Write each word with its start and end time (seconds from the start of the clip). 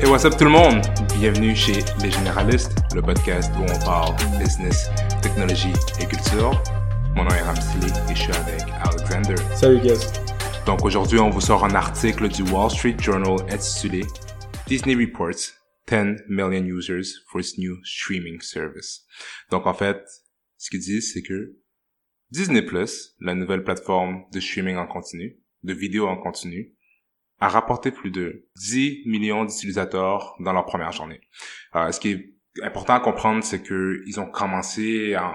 Et 0.00 0.06
what's 0.06 0.24
up 0.24 0.36
tout 0.36 0.44
le 0.44 0.50
monde? 0.50 0.82
Bienvenue 1.18 1.54
chez 1.54 1.84
Les 2.02 2.10
Généralistes, 2.10 2.76
le 2.94 3.00
podcast 3.00 3.50
où 3.56 3.62
on 3.62 3.84
parle 3.84 4.14
business, 4.38 4.90
technologie 5.22 5.72
et 6.00 6.06
culture. 6.06 6.60
Mon 7.14 7.22
nom 7.24 7.30
est 7.30 7.42
Ramsey 7.42 7.78
et 8.10 8.14
je 8.14 8.20
suis 8.20 8.32
avec 8.32 8.62
Alexander. 8.84 9.34
Salut 9.54 9.80
guys. 9.80 10.00
Donc 10.66 10.84
aujourd'hui, 10.84 11.20
on 11.20 11.30
vous 11.30 11.40
sort 11.40 11.64
un 11.64 11.74
article 11.74 12.28
du 12.28 12.42
Wall 12.42 12.70
Street 12.70 12.96
Journal 12.98 13.36
intitulé 13.50 14.04
Disney 14.66 14.96
Reports 14.96 15.52
10 15.86 16.24
million 16.28 16.64
users 16.64 17.20
for 17.28 17.40
its 17.40 17.56
new 17.56 17.76
streaming 17.84 18.40
service. 18.40 19.06
Donc 19.50 19.66
en 19.66 19.74
fait, 19.74 20.02
ce 20.58 20.70
qu'ils 20.70 20.80
disent, 20.80 21.12
c'est 21.12 21.22
que 21.22 21.56
Disney 22.30 22.62
Plus, 22.62 23.14
la 23.20 23.34
nouvelle 23.34 23.62
plateforme 23.62 24.24
de 24.32 24.40
streaming 24.40 24.76
en 24.76 24.86
continu, 24.86 25.38
de 25.62 25.72
vidéo 25.72 26.08
en 26.08 26.16
continu, 26.16 26.74
a 27.40 27.48
rapporté 27.48 27.90
plus 27.90 28.10
de 28.10 28.46
10 28.56 29.02
millions 29.06 29.44
d'utilisateurs 29.44 30.34
dans 30.40 30.52
leur 30.52 30.64
première 30.64 30.92
journée. 30.92 31.20
Euh, 31.74 31.90
ce 31.92 32.00
qui 32.00 32.10
est 32.12 32.34
important 32.62 32.94
à 32.94 33.00
comprendre, 33.00 33.42
c'est 33.42 33.62
que 33.62 34.02
ils 34.06 34.20
ont 34.20 34.30
commencé 34.30 35.14
à 35.14 35.34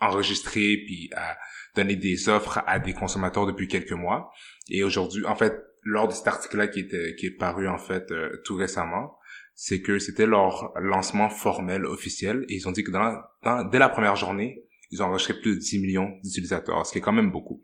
enregistrer 0.00 0.76
puis 0.86 1.10
à 1.14 1.36
donner 1.74 1.96
des 1.96 2.28
offres 2.28 2.62
à 2.66 2.78
des 2.78 2.92
consommateurs 2.92 3.46
depuis 3.46 3.68
quelques 3.68 3.92
mois. 3.92 4.32
Et 4.70 4.82
aujourd'hui, 4.82 5.24
en 5.26 5.34
fait, 5.34 5.54
lors 5.82 6.08
de 6.08 6.12
cet 6.12 6.26
article-là 6.26 6.68
qui 6.68 6.80
était 6.80 7.14
qui 7.16 7.26
est 7.26 7.36
paru 7.36 7.68
en 7.68 7.78
fait 7.78 8.10
euh, 8.10 8.30
tout 8.44 8.56
récemment, 8.56 9.18
c'est 9.54 9.82
que 9.82 9.98
c'était 9.98 10.26
leur 10.26 10.72
lancement 10.80 11.28
formel 11.28 11.84
officiel 11.84 12.44
et 12.48 12.54
ils 12.54 12.68
ont 12.68 12.72
dit 12.72 12.84
que 12.84 12.90
dans, 12.90 13.20
dans, 13.42 13.64
dès 13.64 13.78
la 13.78 13.88
première 13.88 14.16
journée, 14.16 14.64
ils 14.90 15.02
ont 15.02 15.06
enregistré 15.06 15.34
plus 15.34 15.56
de 15.56 15.60
10 15.60 15.80
millions 15.80 16.10
d'utilisateurs, 16.22 16.86
ce 16.86 16.92
qui 16.92 16.98
est 16.98 17.00
quand 17.00 17.12
même 17.12 17.30
beaucoup. 17.30 17.60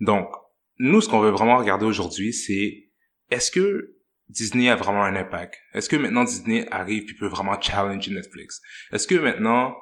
Donc, 0.00 0.28
nous, 0.78 1.00
ce 1.00 1.08
qu'on 1.08 1.20
veut 1.20 1.30
vraiment 1.30 1.56
regarder 1.58 1.86
aujourd'hui, 1.86 2.32
c'est 2.32 2.91
est-ce 3.32 3.50
que 3.50 3.96
Disney 4.28 4.68
a 4.68 4.76
vraiment 4.76 5.02
un 5.04 5.16
impact? 5.16 5.56
Est-ce 5.74 5.88
que 5.88 5.96
maintenant 5.96 6.24
Disney 6.24 6.66
arrive 6.70 7.04
et 7.10 7.14
peut 7.18 7.28
vraiment 7.28 7.60
challenger 7.60 8.12
Netflix? 8.12 8.60
Est-ce 8.92 9.06
que 9.06 9.14
maintenant, 9.14 9.74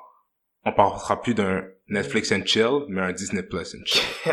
on 0.64 0.72
parlera 0.72 1.20
plus 1.20 1.34
d'un 1.34 1.64
Netflix 1.88 2.32
and 2.32 2.44
chill, 2.44 2.84
mais 2.88 3.00
un 3.00 3.12
Disney 3.12 3.42
Plus 3.42 3.74
and 3.74 3.84
chill? 3.86 4.02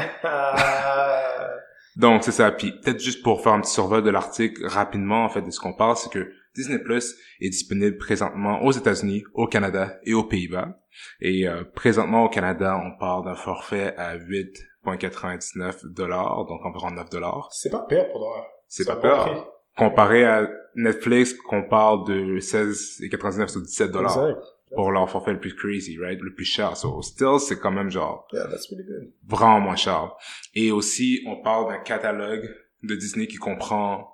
Donc, 1.98 2.24
c'est 2.24 2.32
ça. 2.32 2.52
Puis, 2.52 2.74
peut-être 2.74 3.00
juste 3.00 3.24
pour 3.24 3.42
faire 3.42 3.54
un 3.54 3.62
petit 3.62 3.74
survol 3.74 4.04
de 4.04 4.12
l'article 4.12 4.68
rapidement, 4.68 5.26
en 5.26 5.30
fait, 5.30 5.42
de 5.42 5.50
ce 5.50 5.60
qu'on 5.60 5.74
parle, 5.74 5.98
c'est 5.98 6.12
que 6.12 6.32
Disney 6.56 6.78
Plus 6.80 7.16
est 7.40 7.50
disponible 7.50 7.98
présentement 7.98 8.64
aux 8.64 8.72
États-Unis, 8.72 9.24
au 9.34 9.48
Canada 9.48 9.98
et 10.04 10.14
aux 10.14 10.24
Pays-Bas. 10.24 10.80
Et 11.22 11.48
euh, 11.48 11.64
présentement, 11.64 12.24
au 12.26 12.30
Canada, 12.30 12.80
on 12.84 12.98
parle 13.00 13.26
d'un 13.26 13.36
forfait 13.36 13.96
à 13.98 14.16
8,99 14.18 15.94
dollars, 15.94 16.46
donc 16.46 16.64
environ 16.66 16.92
9 16.92 17.10
dollars. 17.10 17.50
C'est 17.52 17.72
pas 17.72 17.86
pire 17.88 18.08
pour 18.12 18.22
toi. 18.22 18.57
C'est 18.68 18.86
pas 18.86 18.96
peur. 18.96 19.54
Comparé 19.78 20.24
à 20.26 20.50
Netflix, 20.76 21.34
qu'on 21.34 21.64
parle 21.64 22.08
de 22.08 22.40
16,99 22.40 23.58
ou 23.58 23.62
17 23.62 23.92
dollars 23.92 24.38
pour 24.76 24.92
leur 24.92 25.10
forfait 25.10 25.34
le 25.34 25.40
plus 25.40 25.56
crazy, 25.56 25.98
right? 25.98 26.20
Le 26.22 26.34
plus 26.34 26.46
cher. 26.46 26.76
So, 26.76 27.02
still, 27.02 27.40
c'est 27.40 27.60
quand 27.60 27.72
même 27.72 27.90
genre... 27.90 28.28
Yeah, 28.34 28.48
that's 28.48 28.70
really 28.70 28.84
good. 28.84 29.14
Vraiment 29.26 29.60
moins 29.60 29.76
cher. 29.76 30.14
Et 30.54 30.72
aussi, 30.72 31.24
on 31.26 31.42
parle 31.42 31.70
d'un 31.70 31.80
catalogue 31.80 32.54
de 32.84 32.96
Disney 32.96 33.28
qui 33.28 33.38
comprend 33.38 34.12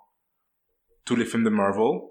tous 1.05 1.15
les 1.15 1.25
films 1.25 1.43
de 1.43 1.49
Marvel. 1.49 2.01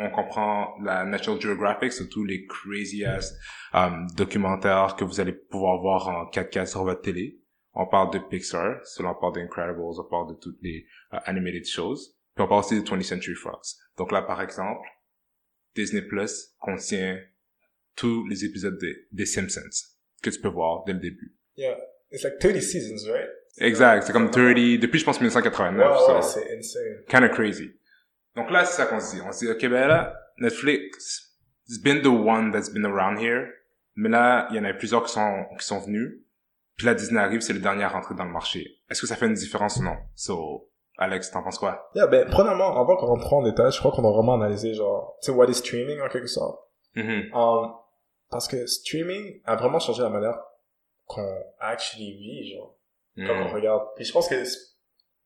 On 0.00 0.10
comprend 0.10 0.74
la 0.82 1.04
National 1.04 1.40
Geographic, 1.40 1.92
surtout 1.92 2.24
les 2.24 2.46
crazy 2.46 3.04
ass 3.04 3.34
um, 3.72 4.06
documentaires 4.16 4.94
que 4.96 5.04
vous 5.04 5.20
allez 5.20 5.32
pouvoir 5.32 5.80
voir 5.80 6.08
en 6.08 6.24
4K 6.30 6.66
sur 6.66 6.84
votre 6.84 7.00
télé. 7.00 7.40
On 7.80 7.86
parle 7.86 8.12
de 8.12 8.18
Pixar, 8.18 8.80
on 8.98 9.14
parle 9.14 9.34
d'Incredibles, 9.34 9.80
on 9.80 10.04
parle 10.04 10.30
de 10.30 10.34
toutes 10.34 10.58
les 10.60 10.84
uh, 11.12 11.18
animated 11.26 11.64
shows. 11.64 11.96
Puis 12.34 12.44
on 12.44 12.48
parle 12.48 12.64
aussi 12.64 12.80
de 12.80 12.84
20th 12.84 13.04
Century 13.04 13.36
Fox. 13.36 13.78
Donc 13.96 14.10
là, 14.10 14.22
par 14.22 14.42
exemple, 14.42 14.86
Disney 15.76 16.02
Plus 16.02 16.54
contient 16.58 17.20
tous 17.94 18.26
les 18.26 18.44
épisodes 18.44 18.76
des, 18.78 19.06
des 19.12 19.26
Simpsons 19.26 19.60
que 20.20 20.30
tu 20.30 20.40
peux 20.40 20.48
voir 20.48 20.82
dès 20.84 20.92
le 20.92 20.98
début. 20.98 21.36
Yeah. 21.56 21.78
It's 22.10 22.24
like 22.24 22.38
30 22.40 22.60
seasons, 22.60 23.08
right? 23.08 23.28
Exact. 23.58 24.04
C'est 24.06 24.12
comme 24.12 24.30
30, 24.30 24.80
depuis 24.80 24.98
je 24.98 25.04
pense 25.04 25.20
1989. 25.20 25.78
Ouais, 25.78 25.98
so 25.98 26.14
ouais, 26.14 26.22
c'est 26.22 26.58
insane. 26.58 27.04
kind 27.08 27.24
of 27.24 27.30
crazy. 27.30 27.70
Donc 28.34 28.50
là, 28.50 28.64
c'est 28.64 28.76
ça 28.76 28.86
qu'on 28.86 29.00
se 29.00 29.16
dit. 29.16 29.22
On 29.22 29.32
se 29.32 29.44
dit, 29.44 29.50
OK, 29.50 29.60
ben 29.62 29.88
là, 29.88 30.14
Netflix, 30.38 31.36
it's 31.68 31.78
been 31.78 32.02
the 32.02 32.06
one 32.06 32.50
that's 32.50 32.70
been 32.70 32.86
around 32.86 33.18
here. 33.18 33.48
Mais 33.94 34.08
là, 34.08 34.48
il 34.50 34.56
y 34.56 34.58
en 34.60 34.64
a 34.64 34.72
plusieurs 34.72 35.04
qui 35.04 35.12
sont, 35.12 35.44
qui 35.58 35.66
sont 35.66 35.80
venus. 35.80 36.20
Puis 36.78 36.86
là, 36.86 36.94
Disney 36.94 37.20
arrive, 37.20 37.40
c'est 37.40 37.52
le 37.52 37.58
dernier 37.58 37.82
à 37.82 37.88
rentrer 37.88 38.14
dans 38.14 38.24
le 38.24 38.30
marché. 38.30 38.78
Est-ce 38.88 39.00
que 39.00 39.08
ça 39.08 39.16
fait 39.16 39.26
une 39.26 39.34
différence 39.34 39.76
ou 39.78 39.82
non? 39.82 39.96
So, 40.14 40.70
Alex, 40.96 41.32
t'en 41.32 41.42
penses 41.42 41.58
quoi? 41.58 41.90
Yeah, 41.96 42.06
ben, 42.06 42.28
premièrement, 42.30 42.80
avant 42.80 42.96
qu'on 42.96 43.06
rentre 43.06 43.32
en 43.32 43.42
détail, 43.42 43.72
je 43.72 43.78
crois 43.80 43.90
qu'on 43.90 44.08
a 44.08 44.12
vraiment 44.12 44.34
analysé, 44.34 44.74
genre, 44.74 45.18
tu 45.20 45.26
sais, 45.26 45.36
what 45.36 45.48
is 45.48 45.54
streaming, 45.54 46.00
en 46.00 46.08
quelque 46.08 46.28
sorte. 46.28 46.60
Mhm. 46.94 47.34
Um, 47.34 47.72
parce 48.30 48.46
que 48.46 48.64
streaming 48.66 49.40
a 49.44 49.56
vraiment 49.56 49.80
changé 49.80 50.02
la 50.02 50.08
manière 50.08 50.38
qu'on 51.06 51.42
actually 51.58 52.12
vit, 52.12 52.52
genre, 52.52 52.76
quand 53.16 53.34
on 53.34 53.52
regarde. 53.52 53.82
Puis 53.96 54.04
je 54.04 54.12
pense 54.12 54.28
que 54.28 54.36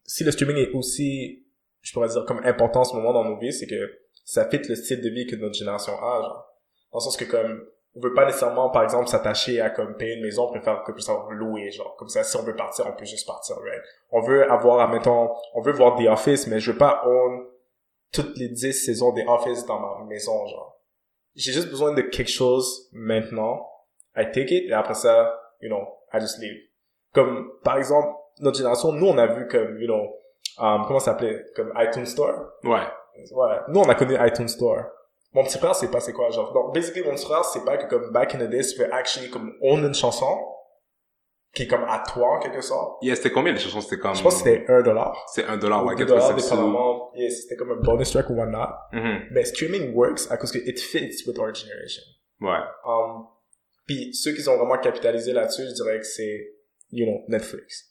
si 0.04 0.24
le 0.24 0.30
streaming 0.30 0.56
est 0.56 0.70
aussi, 0.72 1.44
je 1.82 1.92
pourrais 1.92 2.08
dire, 2.08 2.24
comme 2.24 2.40
important 2.44 2.80
en 2.80 2.84
ce 2.84 2.96
moment 2.96 3.12
dans 3.12 3.24
nos 3.24 3.36
vies, 3.38 3.52
c'est 3.52 3.66
que 3.66 4.00
ça 4.24 4.48
fit 4.48 4.60
le 4.66 4.74
style 4.74 5.02
de 5.02 5.10
vie 5.10 5.26
que 5.26 5.36
notre 5.36 5.54
génération 5.54 5.92
a, 5.92 6.22
genre. 6.22 6.48
Dans 6.92 6.98
le 6.98 7.02
sens 7.02 7.16
que, 7.16 7.24
comme, 7.24 7.62
on 7.94 8.00
veut 8.00 8.14
pas 8.14 8.24
nécessairement, 8.24 8.70
par 8.70 8.84
exemple, 8.84 9.08
s'attacher 9.08 9.60
à, 9.60 9.68
comme, 9.68 9.96
payer 9.96 10.14
une 10.14 10.22
maison, 10.22 10.44
on 10.44 10.50
préfère 10.50 10.82
que 10.82 10.92
plus 10.92 11.02
ça 11.02 11.26
louer, 11.30 11.70
genre. 11.70 11.94
Comme 11.96 12.08
ça, 12.08 12.24
si 12.24 12.36
on 12.36 12.42
veut 12.42 12.56
partir, 12.56 12.86
on 12.86 12.92
peut 12.92 13.04
juste 13.04 13.26
partir, 13.26 13.56
right? 13.56 13.82
On 14.10 14.20
veut 14.20 14.50
avoir, 14.50 14.80
admettons, 14.80 15.30
on 15.54 15.60
veut 15.60 15.72
voir 15.72 15.96
The 15.96 16.06
Office, 16.06 16.46
mais 16.46 16.58
je 16.58 16.72
veux 16.72 16.78
pas 16.78 17.02
own 17.06 17.46
toutes 18.10 18.36
les 18.36 18.48
10 18.48 18.72
saisons 18.72 19.12
des 19.12 19.24
Office 19.26 19.66
dans 19.66 19.78
ma 19.78 20.04
maison, 20.04 20.46
genre. 20.46 20.80
J'ai 21.34 21.52
juste 21.52 21.68
besoin 21.68 21.92
de 21.92 22.02
quelque 22.02 22.30
chose 22.30 22.88
maintenant. 22.92 23.66
I 24.16 24.30
take 24.30 24.54
it, 24.54 24.70
et 24.70 24.72
après 24.72 24.94
ça, 24.94 25.38
you 25.60 25.68
know, 25.68 25.86
I 26.12 26.20
just 26.20 26.38
leave. 26.38 26.58
Comme, 27.14 27.52
par 27.62 27.76
exemple, 27.76 28.14
notre 28.40 28.56
génération, 28.56 28.92
nous, 28.92 29.06
on 29.06 29.18
a 29.18 29.26
vu 29.26 29.46
comme, 29.48 29.78
you 29.78 29.86
know, 29.86 30.16
um, 30.58 30.84
comment 30.86 30.98
ça 30.98 31.12
s'appelait? 31.12 31.44
Comme 31.54 31.72
iTunes 31.76 32.06
Store? 32.06 32.52
Ouais. 32.64 32.80
Ouais. 33.32 33.56
Nous, 33.68 33.80
on 33.80 33.88
a 33.88 33.94
connu 33.94 34.16
iTunes 34.18 34.48
Store. 34.48 34.84
Mon 35.34 35.44
petit 35.44 35.58
frère, 35.58 35.74
c'est 35.74 35.90
pas 35.90 36.00
c'est 36.00 36.12
quoi, 36.12 36.30
genre. 36.30 36.52
Donc, 36.52 36.74
basically, 36.74 37.02
mon 37.02 37.14
petit 37.14 37.24
frère, 37.24 37.44
c'est 37.44 37.64
pas 37.64 37.76
que 37.78 37.88
comme 37.88 38.10
back 38.12 38.34
in 38.34 38.38
the 38.38 38.50
days, 38.50 38.68
tu 38.72 38.76
peux 38.78 38.92
actually 38.92 39.30
comme 39.30 39.54
own 39.62 39.84
une 39.84 39.94
chanson 39.94 40.46
qui 41.54 41.64
est 41.64 41.66
comme 41.66 41.84
à 41.84 42.02
toi, 42.06 42.36
en 42.36 42.40
quelque 42.40 42.60
sorte. 42.62 43.02
Yeah, 43.02 43.14
c'était 43.14 43.30
combien 43.30 43.52
les 43.52 43.58
chansons? 43.58 43.80
C'était 43.82 43.98
comme... 43.98 44.14
Je 44.14 44.22
pense 44.22 44.42
que 44.42 44.48
c'était 44.50 44.70
un 44.72 44.80
dollar. 44.82 45.24
C'est 45.34 45.44
un 45.44 45.58
dollar, 45.58 45.84
Ou 45.84 45.88
ouais, 45.88 45.96
deux 45.96 46.06
dollars, 46.06 46.28
87 46.28 46.48
sous. 46.48 46.54
dépendamment. 46.56 47.12
Yeah, 47.14 47.30
c'était 47.30 47.56
comme 47.56 47.72
un 47.72 47.76
bonus 47.76 48.10
track 48.10 48.30
ou 48.30 48.34
whatnot. 48.34 48.68
Mhm. 48.92 49.26
Mais 49.32 49.44
streaming 49.44 49.92
works 49.94 50.20
à 50.30 50.36
cause 50.38 50.50
que 50.52 50.58
it 50.58 50.80
fits 50.80 51.24
with 51.26 51.38
our 51.38 51.54
generation. 51.54 52.02
Ouais. 52.40 52.58
Um, 52.86 53.26
puis 53.86 54.14
ceux 54.14 54.32
qui 54.32 54.48
ont 54.48 54.56
vraiment 54.56 54.78
capitalisé 54.78 55.32
là-dessus, 55.32 55.62
je 55.68 55.74
dirais 55.74 55.98
que 55.98 56.06
c'est, 56.06 56.54
you 56.90 57.04
know, 57.06 57.20
Netflix. 57.28 57.84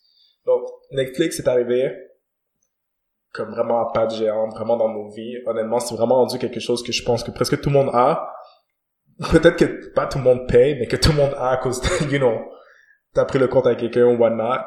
Donc, 0.46 0.64
Netflix 0.92 1.40
est 1.40 1.48
arrivé 1.48 1.92
comme 3.34 3.52
vraiment 3.52 3.88
à 3.88 3.92
pas 3.94 4.08
de 4.08 4.16
géante, 4.16 4.54
vraiment 4.54 4.78
dans 4.78 4.90
nos 4.90 5.10
vies. 5.10 5.38
Honnêtement, 5.46 5.80
c'est 5.80 5.96
vraiment 5.96 6.16
rendu 6.16 6.38
quelque 6.38 6.60
chose 6.60 6.84
que 6.84 6.92
je 6.92 7.04
pense 7.04 7.24
que 7.24 7.32
presque 7.32 7.60
tout 7.62 7.70
le 7.70 7.76
monde 7.76 7.90
a. 7.94 8.34
Peut-être 9.32 9.56
que 9.56 9.94
pas 9.94 10.08
tout 10.08 10.18
le 10.18 10.24
monde 10.24 10.48
paye, 10.48 10.78
mais 10.80 10.88
que 10.88 10.96
tout 10.96 11.12
le 11.12 11.18
monde 11.18 11.34
a 11.38 11.52
à 11.52 11.58
cause 11.58 11.80
de, 11.82 11.88
you 12.12 12.18
know, 12.18 12.40
t'as 13.14 13.26
pris 13.26 13.40
le 13.40 13.48
compte 13.48 13.68
à 13.68 13.76
quelqu'un 13.76 14.06
ou 14.06 14.18
whatnot. 14.18 14.62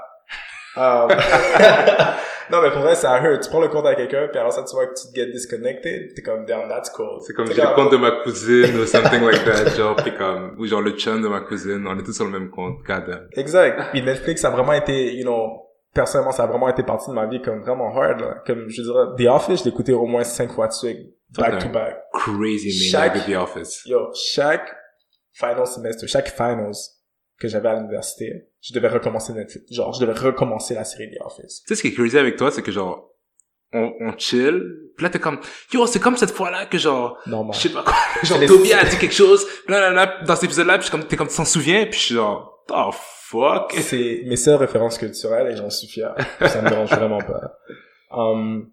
Um, 0.76 1.08
non, 2.50 2.62
mais 2.62 2.70
pour 2.70 2.82
vrai, 2.82 2.94
ça 2.94 3.20
hurt. 3.20 3.42
Tu 3.42 3.50
prends 3.50 3.60
le 3.60 3.68
compte 3.68 3.86
à 3.86 3.94
quelqu'un, 3.94 4.28
puis 4.28 4.38
alors 4.38 4.52
ça, 4.52 4.64
tu 4.64 4.74
vois 4.74 4.86
que 4.86 4.94
tu 4.94 5.08
te 5.08 5.14
get 5.14 5.26
disconnected, 5.26 6.14
t'es 6.14 6.22
comme, 6.22 6.46
damn, 6.46 6.68
that's 6.68 6.90
cool. 6.90 7.20
C'est 7.26 7.32
comme 7.34 7.46
j'ai 7.46 7.62
le 7.62 7.74
compte 7.74 7.92
de 7.92 7.96
ma 7.96 8.10
cousine 8.22 8.76
ou 8.76 8.86
something 8.86 9.22
like 9.22 9.44
that, 9.44 9.70
genre, 9.76 9.96
comme, 10.16 10.56
ou 10.58 10.66
genre 10.66 10.80
le 10.80 10.92
chum 10.92 11.22
de 11.22 11.28
ma 11.28 11.40
cousine, 11.40 11.84
on 11.86 11.98
est 11.98 12.02
tous 12.02 12.12
sur 12.12 12.24
le 12.24 12.32
même 12.32 12.50
compte, 12.50 12.78
god 12.86 13.06
damn. 13.06 13.28
Exact. 13.36 13.90
Puis 13.92 14.02
Netflix 14.02 14.44
a 14.44 14.50
vraiment 14.50 14.72
été, 14.72 15.14
you 15.14 15.22
know, 15.22 15.63
personnellement, 15.94 16.32
ça 16.32 16.42
a 16.44 16.46
vraiment 16.46 16.68
été 16.68 16.82
partie 16.82 17.08
de 17.08 17.14
ma 17.14 17.26
vie 17.26 17.40
comme 17.40 17.62
vraiment 17.62 17.94
hard, 17.96 18.20
là. 18.20 18.42
Comme, 18.46 18.68
je 18.68 18.82
dirais, 18.82 19.04
The 19.16 19.28
Office, 19.30 19.62
je 19.64 19.68
écouté 19.68 19.92
au 19.92 20.06
moins 20.06 20.24
cinq 20.24 20.52
fois 20.52 20.66
de 20.68 20.72
suite, 20.72 20.98
back 21.30 21.62
to 21.62 21.68
back. 21.68 21.96
Crazy 22.12 22.70
Chaque- 22.90 23.24
the 23.26 23.34
office. 23.36 23.82
Yo, 23.86 24.10
chaque 24.34 24.68
final 25.32 25.66
semester, 25.66 26.06
chaque 26.06 26.28
finals 26.28 26.74
que 27.38 27.48
j'avais 27.48 27.68
à 27.68 27.74
l'université, 27.74 28.48
je 28.60 28.72
devais 28.74 28.88
recommencer 28.88 29.32
Netflix. 29.32 29.72
Genre, 29.72 29.92
je 29.92 30.04
devais 30.04 30.18
recommencer 30.18 30.74
la 30.74 30.84
série 30.84 31.10
The 31.10 31.20
Office. 31.24 31.62
Tu 31.62 31.68
sais, 31.68 31.74
ce 31.76 31.82
qui 31.82 31.88
est 31.88 31.92
crazy 31.94 32.18
avec 32.18 32.36
toi, 32.36 32.50
c'est 32.50 32.62
que 32.62 32.70
genre, 32.72 33.10
on, 33.72 33.92
on 34.00 34.16
chill, 34.16 34.62
puis 34.96 35.02
là 35.04 35.10
t'es 35.10 35.18
comme, 35.18 35.40
yo, 35.72 35.84
c'est 35.88 35.98
comme 35.98 36.16
cette 36.16 36.30
fois-là 36.30 36.66
que 36.66 36.78
genre, 36.78 37.18
Normal. 37.26 37.56
je 37.56 37.60
sais 37.68 37.74
pas 37.74 37.82
quoi, 37.82 37.94
genre 38.22 38.38
Toby 38.46 38.72
a 38.72 38.84
dit 38.84 38.96
quelque 38.98 39.14
chose, 39.14 39.44
là, 39.66 39.80
là, 39.80 39.90
là, 39.90 40.22
dans 40.24 40.36
cet 40.36 40.44
épisode-là, 40.44 40.80
suis 40.80 40.92
comme, 40.92 41.04
t'es 41.08 41.16
comme, 41.16 41.26
tu 41.26 41.34
t'en 41.36 41.44
souviens, 41.44 41.84
puis 41.86 41.98
je 41.98 42.04
suis 42.04 42.14
genre, 42.14 42.53
oh 42.70 42.90
fuck? 42.92 43.72
C'est 43.72 44.22
mes 44.26 44.36
seules 44.36 44.56
références 44.56 44.98
culturelles 44.98 45.52
et 45.52 45.56
j'en 45.56 45.70
suis 45.70 45.86
fier. 45.88 46.14
Ça 46.40 46.62
me 46.62 46.68
dérange 46.68 46.90
vraiment 46.90 47.18
pas. 47.20 47.58
Um, 48.10 48.70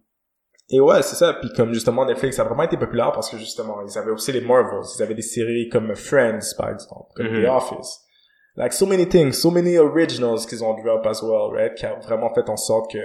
et 0.70 0.80
ouais, 0.80 1.02
c'est 1.02 1.16
ça. 1.16 1.34
Puis 1.34 1.50
comme 1.56 1.74
justement 1.74 2.06
Netflix 2.06 2.40
a 2.40 2.44
vraiment 2.44 2.64
été 2.64 2.78
populaire 2.78 3.12
parce 3.12 3.30
que 3.30 3.38
justement 3.38 3.82
ils 3.82 3.98
avaient 3.98 4.12
aussi 4.12 4.32
les 4.32 4.42
Marvels, 4.42 4.86
ils 4.98 5.04
avaient 5.04 5.16
des 5.16 5.22
séries 5.22 5.68
comme 5.70 5.94
Friends 5.96 6.54
par 6.58 6.70
exemple, 6.70 7.12
comme 7.16 7.28
Mhm. 7.28 7.44
The 7.44 7.48
Office. 7.50 8.00
like 8.56 8.74
so 8.74 8.86
many 8.86 9.08
things, 9.08 9.34
so 9.34 9.50
many 9.52 9.78
originals 9.78 10.46
qu'ils 10.46 10.64
ont 10.64 10.74
drop 10.82 11.06
as 11.06 11.22
well, 11.24 11.50
right? 11.54 11.74
Qui 11.76 11.86
a 11.86 11.96
vraiment 12.00 12.34
fait 12.34 12.48
en 12.50 12.58
sorte 12.58 12.92
que, 12.92 13.00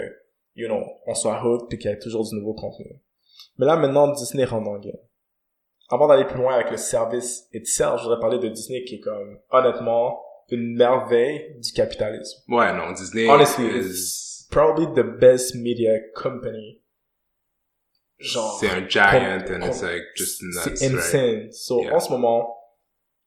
you 0.55 0.67
know, 0.69 0.83
on 1.07 1.15
soit 1.15 1.41
hooked 1.43 1.69
puis 1.69 1.79
qu'il 1.79 1.91
y 1.91 1.95
ait 1.95 1.99
toujours 1.99 2.25
du 2.29 2.35
nouveau 2.37 2.55
contenu. 2.55 3.01
Mais 3.59 3.67
là, 3.67 3.77
maintenant, 3.77 4.09
Disney 4.09 4.45
rentre 4.45 4.69
en 4.69 4.79
game. 4.79 4.97
Avant 5.89 6.09
d'aller 6.09 6.25
plus 6.25 6.39
loin 6.39 6.55
avec 6.55 6.71
le 6.73 6.77
service 6.77 7.49
itself, 7.53 7.99
je 7.99 8.03
voudrais 8.05 8.19
parler 8.21 8.39
de 8.41 8.49
Disney 8.49 8.83
qui 8.85 8.97
est 8.97 9.01
comme, 9.01 9.39
honnêtement, 9.51 10.21
une 10.51 10.77
merveille 10.77 11.57
du 11.61 11.73
capitalisme. 11.73 12.39
Ouais, 12.49 12.73
non, 12.73 12.93
Disney 12.93 13.29
Honestly, 13.29 13.67
is... 13.67 13.87
it's 13.87 14.47
probably 14.51 14.87
the 14.95 15.07
best 15.19 15.55
media 15.57 15.99
company. 16.15 16.81
Genre, 18.19 18.57
C'est 18.61 18.71
un 18.71 18.89
giant 18.89 19.45
and 19.51 19.67
it's 19.67 19.83
like 19.83 20.05
just 20.17 20.43
nuts, 20.43 20.77
c'est 20.77 20.89
right? 20.89 20.97
insane. 20.97 21.53
So, 21.53 21.83
Yeah. 21.83 21.95
en 21.97 22.01
ce 22.01 22.11
moment, 22.11 22.57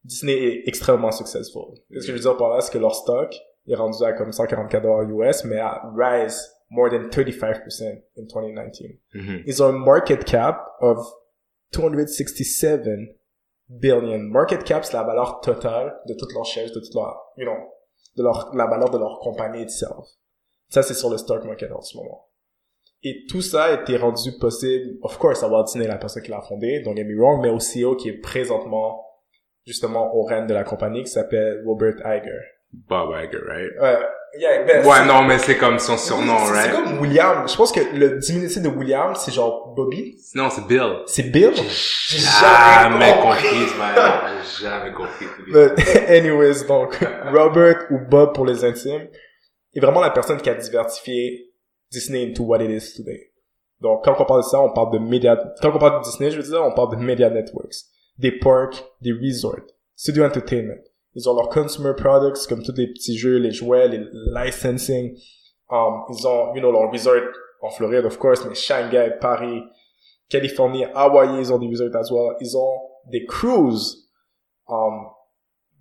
Disney 0.03 0.33
est 0.33 0.63
extrêmement 0.67 1.11
successful. 1.11 1.75
Ce 1.91 1.95
que 1.95 2.01
je 2.01 2.11
veux 2.13 2.19
dire 2.19 2.37
par 2.37 2.49
là, 2.49 2.61
c'est 2.61 2.71
que 2.73 2.79
leur 2.79 2.95
stock 2.95 3.35
est 3.67 3.75
rendu 3.75 4.03
à 4.03 4.13
comme 4.13 4.31
144 4.31 4.81
dollars 4.81 5.03
US, 5.09 5.43
mais 5.43 5.57
à 5.59 5.81
rise 5.95 6.41
more 6.71 6.89
than 6.89 7.09
35% 7.09 8.01
in 8.17 8.23
2019. 8.23 8.91
Mhm. 9.13 9.43
Ils 9.45 9.61
ont 9.61 9.67
un 9.67 9.71
market 9.77 10.23
cap 10.23 10.65
of 10.79 11.05
267 11.73 12.87
billion. 13.69 14.19
Market 14.19 14.63
cap, 14.63 14.83
c'est 14.83 14.93
la 14.93 15.03
valeur 15.03 15.39
totale 15.41 15.99
de 16.07 16.13
toutes 16.13 16.33
leurs 16.33 16.45
shares, 16.45 16.69
de 16.73 16.79
toute 16.79 16.93
leur, 16.93 17.31
you 17.37 17.45
know, 17.45 17.57
de 18.17 18.23
leur, 18.23 18.51
la 18.55 18.67
valeur 18.67 18.89
de 18.89 18.97
leur 18.97 19.19
compagnie 19.19 19.61
itself. 19.61 20.05
Ça, 20.69 20.83
c'est 20.83 20.93
sur 20.93 21.09
le 21.09 21.17
stock 21.17 21.43
market 21.45 21.71
en 21.71 21.81
ce 21.81 21.97
moment. 21.97 22.27
Et 23.01 23.25
tout 23.29 23.41
ça 23.41 23.65
a 23.65 23.81
été 23.81 23.95
rendu 23.97 24.37
possible, 24.39 24.97
of 25.03 25.17
course, 25.17 25.41
à 25.41 25.47
Walt 25.47 25.63
Disney, 25.63 25.87
la 25.87 25.97
personne 25.97 26.21
qui 26.21 26.31
l'a 26.31 26.41
fondé, 26.41 26.81
don't 26.81 26.95
get 26.95 27.05
me 27.05 27.17
wrong, 27.17 27.41
mais 27.41 27.49
au 27.49 27.57
CEO 27.57 27.95
qui 27.95 28.09
est 28.09 28.19
présentement, 28.19 29.05
justement, 29.65 30.13
au 30.15 30.23
règne 30.23 30.47
de 30.47 30.53
la 30.53 30.63
compagnie, 30.63 31.03
qui 31.03 31.11
s'appelle 31.11 31.63
Robert 31.65 31.95
Iger. 32.05 32.41
Bob 32.71 33.11
Iger, 33.11 33.39
right? 33.47 33.71
Ouais, 33.79 34.05
yeah, 34.37 34.63
ben, 34.63 34.85
Ouais, 34.85 35.05
non, 35.05 35.23
mais 35.23 35.37
c'est 35.39 35.57
comme 35.57 35.79
son 35.79 35.97
surnom, 35.97 36.37
c'est- 36.39 36.45
C'est 36.47 36.51
right? 36.51 36.71
comme 36.71 36.99
William. 36.99 37.47
Je 37.47 37.55
pense 37.55 37.71
que 37.71 37.79
le 37.95 38.17
diminutif 38.19 38.61
de 38.61 38.67
William, 38.69 39.13
c'est 39.15 39.31
genre 39.33 39.73
Bobby. 39.75 40.17
Non, 40.35 40.49
c'est 40.49 40.65
Bill. 40.67 40.99
C'est 41.07 41.23
Bill? 41.31 41.53
J'ai 41.55 42.19
Jamais 42.19 43.13
compris. 43.21 43.47
J'ai 43.47 44.63
jamais 44.65 44.91
compris. 44.93 45.25
But 45.47 45.79
anyways, 46.09 46.65
donc, 46.67 46.97
Robert 47.33 47.85
ou 47.91 47.99
Bob 48.09 48.33
pour 48.35 48.45
les 48.45 48.63
intimes 48.63 49.07
est 49.73 49.79
vraiment 49.79 50.01
la 50.01 50.09
personne 50.11 50.41
qui 50.41 50.49
a 50.49 50.55
diversifié 50.55 51.51
Disney 51.91 52.23
into 52.29 52.43
what 52.43 52.61
it 52.63 52.69
is 52.69 52.93
today. 52.95 53.31
Donc, 53.81 54.03
quand 54.03 54.15
on 54.19 54.25
parle 54.25 54.41
de 54.41 54.45
ça, 54.45 54.59
on 54.59 54.73
parle 54.73 54.91
de 54.91 54.99
média, 54.99 55.37
quand 55.61 55.73
on 55.73 55.77
parle 55.79 55.99
de 55.99 56.03
Disney, 56.05 56.31
je 56.31 56.37
veux 56.37 56.43
dire, 56.43 56.61
on 56.63 56.73
parle 56.73 56.91
de 56.97 57.01
media 57.03 57.29
networks, 57.29 57.75
des 58.17 58.31
parks, 58.37 58.83
des 59.01 59.13
resorts, 59.13 59.55
studio 59.95 60.25
entertainment. 60.25 60.81
Ils 61.15 61.27
ont 61.29 61.35
leurs 61.35 61.49
consumer 61.49 61.93
products, 61.95 62.47
comme 62.47 62.63
tous 62.63 62.75
les 62.75 62.87
petits 62.87 63.17
jeux, 63.17 63.37
les 63.37 63.51
jouets, 63.51 63.87
les 63.87 64.05
licensing. 64.33 65.17
Um, 65.71 66.03
ils 66.09 66.27
ont, 66.27 66.53
you 66.55 66.61
know, 66.61 66.71
leurs 66.71 66.91
resorts 66.91 67.33
en 67.61 67.69
Floride, 67.69 68.05
of 68.05 68.17
course, 68.17 68.45
mais 68.45 68.55
Shanghai, 68.55 69.11
Paris, 69.19 69.63
Californie, 70.29 70.85
Hawaii, 70.93 71.39
ils 71.39 71.51
ont 71.51 71.57
des 71.57 71.67
resorts 71.67 71.95
as 71.95 72.11
well. 72.11 72.35
Ils 72.39 72.55
ont 72.55 72.79
des 73.07 73.25
cruises. 73.25 74.09
Um, 74.67 75.07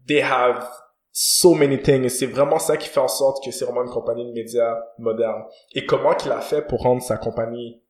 they 0.07 0.23
have 0.23 0.67
so 1.13 1.55
many 1.55 1.81
things. 1.81 2.05
Et 2.05 2.09
c'est 2.09 2.27
vraiment 2.27 2.59
ça 2.59 2.77
qui 2.77 2.89
fait 2.89 3.01
en 3.01 3.09
sorte 3.09 3.45
que 3.45 3.51
c'est 3.51 3.65
vraiment 3.65 3.83
une 3.83 3.91
compagnie 3.91 4.27
de 4.27 4.33
médias 4.33 4.79
moderne. 4.99 5.43
Et 5.75 5.85
comment 5.85 6.15
qu'il 6.15 6.33
a 6.33 6.41
fait 6.41 6.63
pour 6.63 6.83
rendre 6.83 7.03
sa 7.03 7.19
compagnie 7.19 7.83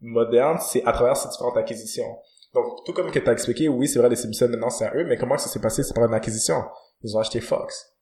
moderne, 0.00 0.58
c'est 0.60 0.84
à 0.84 0.92
travers 0.92 1.16
ses 1.16 1.28
différentes 1.28 1.56
acquisitions. 1.56 2.18
Donc, 2.54 2.84
tout 2.84 2.92
comme 2.92 3.10
que 3.10 3.18
tu 3.18 3.28
as 3.28 3.32
expliqué, 3.32 3.68
oui, 3.68 3.88
c'est 3.88 3.98
vrai, 3.98 4.08
les 4.08 4.16
Simpsons, 4.16 4.48
maintenant, 4.48 4.70
c'est 4.70 4.86
à 4.86 4.94
eux, 4.94 5.04
mais 5.04 5.16
comment 5.16 5.36
ça 5.36 5.48
s'est 5.48 5.60
passé? 5.60 5.82
C'est 5.82 5.94
par 5.94 6.04
une 6.04 6.14
acquisition. 6.14 6.62
Ils 7.02 7.16
ont 7.16 7.20
acheté 7.20 7.40
Fox. 7.40 7.92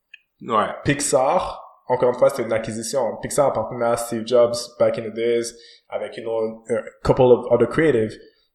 Ouais. 0.42 0.68
Pixar, 0.84 1.62
encore 1.88 2.10
une 2.10 2.18
fois, 2.18 2.28
c'était 2.28 2.42
une 2.42 2.52
acquisition. 2.52 3.16
Pixar 3.22 3.48
appartenait 3.48 3.86
à 3.86 3.96
Steve 3.96 4.26
Jobs 4.26 4.54
back 4.78 4.98
in 4.98 5.08
the 5.08 5.14
days, 5.14 5.54
avec, 5.88 6.16
you 6.16 6.22
know, 6.22 6.64
a 6.68 6.82
couple 7.02 7.32
of 7.32 7.46
other 7.50 7.68
creative. 7.68 8.12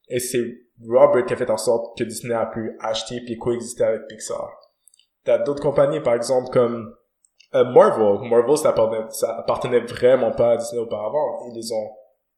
Et 0.09 0.19
c'est 0.19 0.45
Robert 0.88 1.25
qui 1.25 1.33
a 1.33 1.35
fait 1.35 1.49
en 1.49 1.57
sorte 1.57 1.97
que 1.97 2.03
Disney 2.03 2.35
a 2.35 2.45
pu 2.45 2.77
acheter 2.79 3.21
puis 3.25 3.38
coexister 3.38 3.83
avec 3.83 4.07
Pixar. 4.07 4.49
T'as 5.23 5.39
d'autres 5.39 5.61
compagnies, 5.61 5.99
par 5.99 6.13
exemple, 6.13 6.49
comme 6.51 6.95
euh, 7.55 7.65
Marvel. 7.65 8.29
Marvel, 8.29 8.57
ça 8.57 8.69
appartenait, 8.69 9.09
ça 9.09 9.35
appartenait 9.39 9.79
vraiment 9.79 10.31
pas 10.31 10.51
à 10.51 10.57
Disney 10.57 10.81
auparavant. 10.81 11.39
Ils 11.47 11.55
les 11.55 11.71
ont 11.71 11.89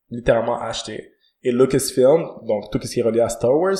littéralement 0.10 0.60
achetés. 0.60 1.14
Et 1.44 1.52
Lucasfilm, 1.52 2.26
donc 2.44 2.72
tout 2.72 2.80
ce 2.82 2.94
qui 2.94 3.00
est 3.00 3.04
relié 3.04 3.22
à 3.22 3.30
Star 3.30 3.56
Wars, 3.56 3.78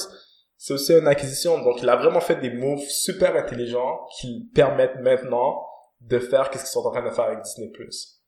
c'est 0.58 0.74
aussi 0.74 0.94
une 0.94 1.08
acquisition. 1.08 1.62
Donc, 1.64 1.82
il 1.82 1.90
a 1.90 1.96
vraiment 1.96 2.20
fait 2.22 2.36
des 2.36 2.52
moves 2.52 2.84
super 2.88 3.36
intelligents 3.36 4.00
qui 4.20 4.50
permettent 4.54 5.00
maintenant 5.02 5.62
de 6.02 6.20
faire 6.20 6.50
qu'est-ce 6.50 6.64
qu'ils 6.64 6.72
sont 6.72 6.86
en 6.88 6.92
train 6.92 7.04
de 7.06 7.10
faire 7.10 7.26
avec 7.26 7.42
Disney+. 7.42 7.72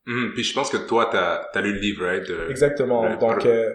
Mhm. 0.06 0.32
Puis 0.34 0.44
je 0.44 0.54
pense 0.54 0.70
que 0.70 0.78
toi, 0.78 1.10
t'as, 1.12 1.46
t'as 1.54 1.62
lu 1.62 1.74
le 1.74 1.80
livre, 1.80 2.06
right? 2.06 2.28
de- 2.28 2.50
Exactement. 2.50 3.16
Donc, 3.18 3.46
euh, 3.46 3.70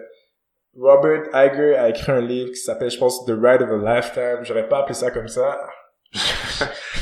Robert 0.79 1.23
Iger 1.33 1.75
a 1.75 1.89
écrit 1.89 2.11
un 2.11 2.21
livre 2.21 2.49
qui 2.51 2.57
s'appelle, 2.57 2.91
je 2.91 2.97
pense, 2.99 3.25
The 3.25 3.31
Ride 3.31 3.61
of 3.63 3.69
a 3.71 3.95
Lifetime. 3.95 4.39
J'aurais 4.43 4.67
pas 4.67 4.79
appelé 4.79 4.93
ça 4.93 5.09
comme 5.11 5.27
ça. 5.27 5.59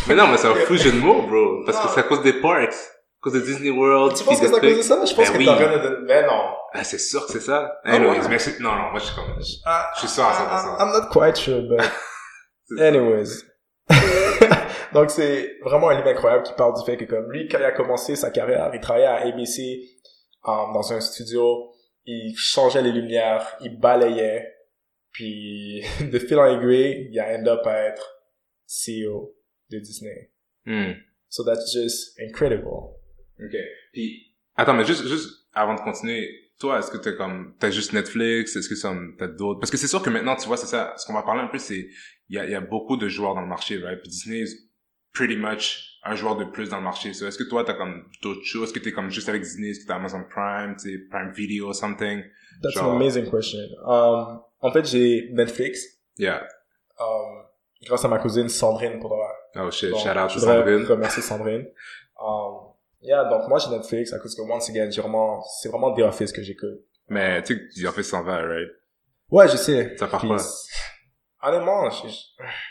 Mais 0.07 0.15
non, 0.15 0.27
mais 0.27 0.37
c'est 0.37 0.47
un 0.47 0.55
fou 0.55 0.75
jeu 0.77 0.91
de 0.91 0.97
mots, 0.99 1.21
bro. 1.27 1.63
Parce 1.65 1.79
que 1.79 1.87
c'est 1.93 1.99
à 1.99 2.03
cause 2.03 2.21
des 2.23 2.33
parks. 2.41 2.75
Cause 3.25 3.33
de 3.33 3.39
Disney 3.39 3.71
World. 3.71 4.15
Tu 4.15 4.23
penses 4.23 4.37
puis 4.39 4.47
que 4.47 4.53
c'est 4.53 4.57
à 4.57 4.69
cause 4.69 4.77
de 4.77 4.81
ça? 4.83 5.03
Je 5.03 5.15
pense 5.15 5.27
Ben 5.27 5.33
que 5.33 5.37
oui. 5.39 5.45
t'es 5.45 5.49
en 5.51 5.55
train 5.55 5.77
de... 5.83 5.97
Mais 6.05 6.21
non. 6.27 6.43
Ah, 6.73 6.83
c'est 6.83 6.99
sûr 6.99 7.25
que 7.25 7.31
c'est 7.31 7.39
ça. 7.39 7.79
Ah 7.83 7.95
Anyways, 7.95 8.19
ouais? 8.19 8.27
mais 8.29 8.37
c'est- 8.37 8.59
non, 8.59 8.69
non, 8.75 8.91
moi 8.91 8.99
je 8.99 9.05
suis 9.05 9.15
comme, 9.15 9.33
je 9.41 9.53
Ah, 9.65 9.89
je 9.95 9.99
suis 10.01 10.07
sûr 10.09 10.23
à 10.23 10.29
I'm, 10.29 10.77
100%. 10.77 10.79
I'm 10.79 11.01
not 11.01 11.09
quite 11.11 11.35
sure, 11.35 11.61
but... 11.63 11.81
Anyways. 12.79 13.43
Donc 14.93 15.09
c'est 15.09 15.57
vraiment 15.63 15.89
un 15.89 15.95
livre 15.95 16.07
incroyable 16.07 16.43
qui 16.43 16.53
parle 16.53 16.75
du 16.79 16.85
fait 16.85 16.97
que 16.97 17.05
comme 17.05 17.31
lui, 17.31 17.47
quand 17.47 17.57
il 17.57 17.65
a 17.65 17.71
commencé 17.71 18.15
sa 18.15 18.29
carrière, 18.29 18.69
il 18.75 18.79
travaillait 18.79 19.07
à 19.07 19.15
ABC 19.25 19.81
um, 20.45 20.71
dans 20.73 20.93
un 20.93 21.01
studio, 21.01 21.71
il 22.05 22.35
changeait 22.37 22.83
les 22.83 22.91
lumières, 22.91 23.57
il 23.61 23.79
balayait, 23.79 24.53
puis 25.11 25.83
de 26.11 26.19
fil 26.19 26.37
en 26.37 26.45
aiguille, 26.45 27.09
il 27.11 27.19
a 27.19 27.37
end 27.39 27.47
up 27.47 27.65
à 27.65 27.85
être 27.87 28.17
CEO 28.67 29.33
de 29.71 29.79
Disney. 29.79 30.31
Hmm. 30.65 30.91
So 31.27 31.43
that's 31.43 31.73
just 31.73 32.19
incredible. 32.19 32.93
Ok. 33.39 33.55
Puis, 33.93 34.33
attends, 34.55 34.73
mais 34.73 34.85
juste, 34.85 35.07
juste 35.07 35.47
avant 35.53 35.75
de 35.75 35.81
continuer, 35.81 36.29
toi, 36.59 36.79
est-ce 36.79 36.89
que 36.91 36.97
t'as 36.97 37.11
comme, 37.13 37.53
t'as 37.59 37.69
juste 37.71 37.93
Netflix, 37.93 38.55
est-ce 38.55 38.69
que 38.69 39.15
t'as 39.17 39.27
d'autres, 39.27 39.59
parce 39.59 39.71
que 39.71 39.77
c'est 39.77 39.87
sûr 39.87 40.01
que 40.01 40.09
maintenant, 40.09 40.35
tu 40.35 40.47
vois, 40.47 40.57
c'est 40.57 40.67
ça, 40.67 40.93
ce 40.97 41.05
qu'on 41.05 41.13
va 41.13 41.23
parler 41.23 41.41
un 41.41 41.47
peu, 41.47 41.57
c'est, 41.57 41.89
il 42.29 42.35
y 42.35 42.39
a, 42.39 42.45
y 42.45 42.55
a 42.55 42.61
beaucoup 42.61 42.95
de 42.97 43.07
joueurs 43.09 43.35
dans 43.35 43.41
le 43.41 43.47
marché, 43.47 43.77
right? 43.83 43.99
Puis 44.01 44.09
Disney 44.09 44.39
is 44.39 44.69
pretty 45.13 45.35
much 45.35 45.99
un 46.03 46.15
joueur 46.15 46.37
de 46.37 46.45
plus 46.45 46.69
dans 46.69 46.77
le 46.77 46.83
marché. 46.83 47.13
So, 47.13 47.27
est-ce 47.27 47.37
que 47.37 47.43
toi, 47.49 47.63
t'as 47.65 47.73
comme 47.73 48.05
d'autres 48.21 48.43
choses? 48.43 48.69
Est-ce 48.69 48.73
que 48.73 48.79
t'es 48.83 48.91
comme 48.93 49.09
juste 49.09 49.27
avec 49.29 49.41
Disney? 49.41 49.69
Est-ce 49.71 49.81
que 49.81 49.87
t'as 49.87 49.95
Amazon 49.95 50.23
Prime, 50.29 50.75
tu 50.79 50.89
sais, 50.91 50.97
Prime 51.09 51.31
Video, 51.33 51.73
something? 51.73 52.23
That's 52.61 52.73
Genre- 52.75 52.91
an 52.91 52.95
amazing 52.95 53.29
question. 53.29 53.59
Um, 53.85 54.41
en 54.61 54.71
fait, 54.71 54.85
j'ai 54.85 55.29
Netflix, 55.33 55.79
Yeah. 56.17 56.47
um, 56.99 57.43
grâce 57.85 58.05
à 58.05 58.07
ma 58.07 58.17
cousine 58.19 58.47
Sandrine 58.49 58.99
pour. 58.99 59.17
Oh 59.57 59.71
shit, 59.71 59.91
Donc, 59.91 59.99
shout 59.99 60.17
out 60.17 60.31
to 60.31 60.39
Sandrine. 60.39 60.85
remercier 60.85 61.21
Sandrine. 61.21 61.65
Um, 62.21 62.64
yeah, 63.05 63.25
donc 63.29 63.47
moi 63.47 63.59
j'ai 63.59 63.69
Netflix 63.69 64.13
à 64.13 64.19
cause 64.19 64.35
que 64.35 64.41
once 64.41 64.69
again, 64.69 64.89
j'ai 64.89 65.01
vraiment, 65.01 65.41
c'est 65.61 65.69
vraiment 65.69 65.93
The 65.93 65.99
Office 66.01 66.31
que 66.31 66.41
j'écoute. 66.41 66.79
Mais, 67.07 67.41
tu 67.43 67.53
sais, 67.55 67.59
que 67.61 67.81
The 67.81 67.85
Office 67.89 68.07
s'en 68.07 68.23
va, 68.23 68.37
right? 68.41 68.69
Ouais, 69.29 69.47
je 69.47 69.57
sais. 69.57 69.95
Ça 69.97 70.07
part 70.07 70.19
Puis, 70.19 70.29
pas. 70.29 70.41
Honnêtement, 71.43 71.89
je, 71.91 72.07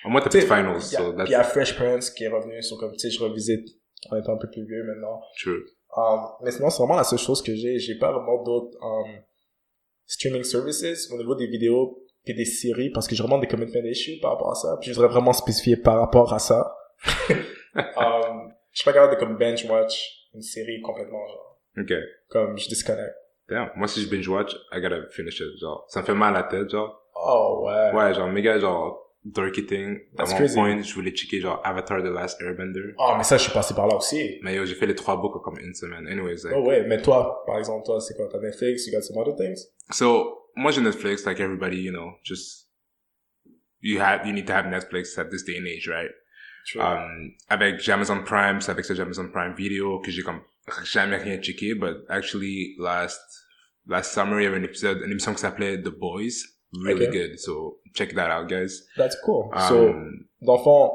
Au 0.04 0.10
moins, 0.10 0.20
t'as 0.20 0.30
plus 0.30 0.40
de 0.40 0.44
finals, 0.46 0.80
il 0.80 0.92
y 0.92 0.96
a- 0.96 0.98
so 0.98 1.08
puis 1.10 1.16
that's 1.16 1.28
il 1.28 1.32
y 1.32 1.34
a 1.36 1.44
Fresh 1.44 1.76
Prince 1.76 2.10
qui 2.10 2.24
est 2.24 2.28
revenu, 2.28 2.60
sur 2.62 2.76
comme, 2.78 2.92
tu 2.92 2.98
sais, 2.98 3.10
je 3.10 3.22
revisite 3.22 3.68
en 4.10 4.16
étant 4.16 4.34
un 4.34 4.38
peu 4.38 4.50
plus 4.50 4.66
vieux 4.66 4.82
maintenant. 4.84 5.20
true. 5.40 5.64
Um, 5.96 6.26
mais 6.42 6.50
sinon, 6.50 6.70
c'est 6.70 6.78
vraiment 6.78 6.96
la 6.96 7.04
seule 7.04 7.20
chose 7.20 7.40
que 7.40 7.54
j'ai. 7.54 7.78
J'ai 7.78 7.94
pas 7.96 8.10
vraiment 8.10 8.42
d'autres 8.42 8.76
um, 8.82 9.22
streaming 10.06 10.42
services 10.42 11.08
au 11.12 11.16
niveau 11.16 11.36
des 11.36 11.46
vidéos 11.46 12.04
et 12.26 12.34
des 12.34 12.44
séries 12.44 12.90
parce 12.90 13.06
que 13.06 13.14
j'ai 13.14 13.22
vraiment 13.22 13.38
des 13.38 13.46
commitment 13.46 13.84
issues 13.84 14.18
par 14.20 14.32
rapport 14.32 14.50
à 14.50 14.54
ça. 14.56 14.76
Puis 14.80 14.90
je 14.90 14.96
voudrais 14.96 15.12
vraiment 15.12 15.32
spécifier 15.32 15.76
par 15.76 16.00
rapport 16.00 16.32
à 16.34 16.40
ça. 16.40 16.74
um, 17.76 18.52
je 18.72 18.80
suis 18.80 18.84
pas 18.84 18.92
capable 18.92 19.14
de 19.14 19.20
comme 19.20 19.36
binge 19.36 19.64
watch 19.66 20.23
une 20.34 20.42
série 20.42 20.80
complètement 20.82 21.26
genre 21.26 21.60
Ok. 21.78 21.92
comme 22.28 22.58
je 22.58 22.68
disconnecte. 22.68 23.14
Damn. 23.48 23.70
Moi, 23.76 23.88
si 23.88 24.00
je 24.02 24.08
binge 24.08 24.26
watch, 24.28 24.54
I 24.72 24.80
gotta 24.80 25.06
finish 25.10 25.38
it, 25.40 25.58
genre. 25.60 25.84
Ça 25.88 26.00
me 26.00 26.06
fait 26.06 26.14
mal 26.14 26.34
à 26.34 26.40
la 26.40 26.44
tête, 26.44 26.70
genre. 26.70 27.02
Oh 27.14 27.64
ouais. 27.66 27.92
Ouais, 27.92 28.14
genre, 28.14 28.28
méga, 28.28 28.58
genre, 28.58 29.12
darky 29.24 29.66
thing. 29.66 29.98
À 30.18 30.24
mon 30.24 30.34
crazy. 30.36 30.54
point, 30.54 30.80
je 30.82 30.94
voulais 30.94 31.10
checker, 31.10 31.40
genre, 31.40 31.60
Avatar 31.62 32.00
The 32.02 32.06
Last 32.06 32.40
Airbender. 32.40 32.94
Oh 32.98 33.14
mais 33.18 33.22
ça 33.24 33.36
je 33.36 33.42
suis 33.44 33.52
passé 33.52 33.74
par 33.74 33.86
là 33.86 33.96
aussi. 33.96 34.38
Mais 34.42 34.54
yo, 34.54 34.64
j'ai 34.64 34.74
fait 34.74 34.86
les 34.86 34.94
trois 34.94 35.20
books 35.20 35.42
comme 35.42 35.58
une 35.58 35.74
semaine. 35.74 36.06
Anyways, 36.08 36.42
like. 36.44 36.54
Oh 36.56 36.62
ouais, 36.66 36.84
mais 36.86 37.02
toi, 37.02 37.42
par 37.46 37.58
exemple, 37.58 37.84
toi, 37.84 38.00
c'est 38.00 38.14
quoi? 38.14 38.28
T'as 38.32 38.38
Netflix, 38.40 38.86
you 38.86 38.92
got 38.94 39.02
some 39.02 39.18
other 39.20 39.36
things? 39.36 39.66
So, 39.90 40.48
moi, 40.56 40.70
j'ai 40.70 40.80
Netflix, 40.80 41.26
like 41.26 41.38
everybody, 41.40 41.76
you 41.82 41.92
know, 41.92 42.12
just, 42.24 42.68
you 43.82 44.00
have, 44.00 44.26
you 44.26 44.32
need 44.32 44.46
to 44.46 44.52
have 44.54 44.64
Netflix 44.66 45.18
at 45.18 45.28
this 45.30 45.44
day 45.44 45.58
and 45.58 45.66
age, 45.66 45.86
right? 45.86 46.10
True. 46.66 46.80
Um, 46.80 47.32
avec 47.48 47.86
Amazon 47.88 48.22
Prime, 48.24 48.60
c'est 48.60 48.70
avec 48.72 48.84
j'ai 48.90 49.00
Amazon 49.02 49.28
Prime 49.30 49.54
Video 49.54 50.00
que 50.00 50.10
j'ai 50.10 50.22
comme 50.22 50.40
jamais 50.84 51.16
rien 51.16 51.38
checké, 51.40 51.74
but 51.74 52.04
actually 52.08 52.74
last 52.78 53.20
last 53.86 54.12
summer 54.14 54.40
il 54.40 54.44
y 54.44 54.46
avait 54.46 54.56
un 54.58 54.62
épisode, 54.62 55.02
une 55.04 55.10
émission 55.10 55.32
qui 55.34 55.40
s'appelait 55.40 55.78
The 55.82 55.90
Boys, 55.90 56.46
really 56.84 57.06
Okay. 57.06 57.28
good, 57.28 57.38
so 57.38 57.80
check 57.94 58.14
that 58.14 58.30
out 58.30 58.48
guys. 58.48 58.82
That's 58.96 59.16
cool. 59.24 59.50
so, 59.68 59.88
Um, 59.90 60.26
dans 60.40 60.56
le 60.56 60.62
fond, 60.62 60.92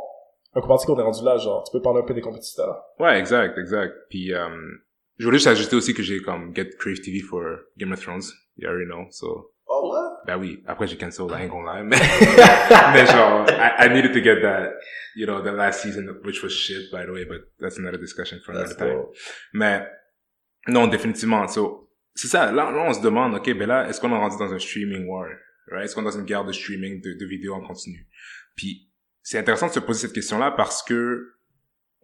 un 0.55 0.61
coup 0.61 0.67
qu'on 0.67 0.99
est 0.99 1.03
rendu 1.03 1.23
là, 1.23 1.38
genre, 1.38 1.63
tu 1.63 1.71
peux 1.71 1.81
parler 1.81 1.99
un 2.01 2.05
peu 2.05 2.13
des 2.15 2.21
compétiteurs. 2.21 2.81
Ouais, 2.99 3.19
exact, 3.19 3.57
exact. 3.57 3.93
Puis, 4.09 4.33
euh, 4.33 4.49
je 5.19 5.25
voulais 5.25 5.38
juste 5.38 5.47
ajouter 5.47 5.75
aussi 5.75 5.93
que 5.93 6.01
j'ai 6.01 6.19
comme 6.21 6.55
get 6.55 6.69
Crave 6.79 6.99
TV 7.01 7.19
for 7.19 7.43
Game 7.77 7.91
of 7.91 8.01
Thrones. 8.01 8.23
You 8.57 8.67
already 8.67 8.85
know, 8.89 9.05
so. 9.11 9.51
Ben 10.29 10.38
oui, 10.38 10.63
après 10.67 10.86
j'ai 10.86 10.95
cancel, 10.95 11.25
I 11.31 11.41
ain't 11.41 11.50
gonna 11.50 11.79
lie. 11.79 11.83
Mais, 11.83 11.98
mais 12.93 13.05
genre, 13.07 13.48
I, 13.50 13.88
I 13.88 13.89
needed 13.89 14.13
to 14.13 14.21
get 14.21 14.41
that, 14.41 14.75
you 15.15 15.25
know, 15.25 15.41
the 15.41 15.51
last 15.51 15.81
season, 15.81 16.07
which 16.24 16.43
was 16.43 16.51
shit, 16.51 16.91
by 16.91 17.03
the 17.03 17.09
way, 17.12 17.25
but 17.25 17.48
that's 17.59 17.79
another 17.79 17.98
discussion 17.98 18.39
for 18.45 18.53
another 18.53 18.75
time. 18.75 19.05
Mais, 19.53 19.88
non, 20.67 20.86
définitivement, 20.86 21.48
so, 21.48 21.89
c'est 22.13 22.27
ça, 22.27 22.51
là, 22.51 22.69
là, 22.69 22.86
on 22.88 22.93
se 22.93 23.01
demande, 23.01 23.33
ok, 23.33 23.57
ben 23.57 23.67
là, 23.67 23.89
est-ce 23.89 24.00
qu'on 24.00 24.12
est 24.12 24.19
rendu 24.19 24.38
dans 24.38 24.53
un 24.53 24.59
streaming 24.59 25.07
war? 25.07 25.29
Right? 25.71 25.86
Est-ce 25.86 25.95
qu'on 25.95 26.01
est 26.01 26.12
dans 26.12 26.19
une 26.19 26.25
guerre 26.25 26.45
de 26.45 26.51
streaming 26.51 27.01
de, 27.01 27.13
de 27.13 27.25
vidéos 27.25 27.55
en 27.55 27.62
continu? 27.62 28.07
Puis, 28.55 28.91
c'est 29.24 29.39
intéressant 29.39 29.65
de 29.65 29.71
se 29.71 29.79
poser 29.79 30.01
cette 30.01 30.13
question-là 30.13 30.51
parce 30.51 30.83
que 30.83 31.38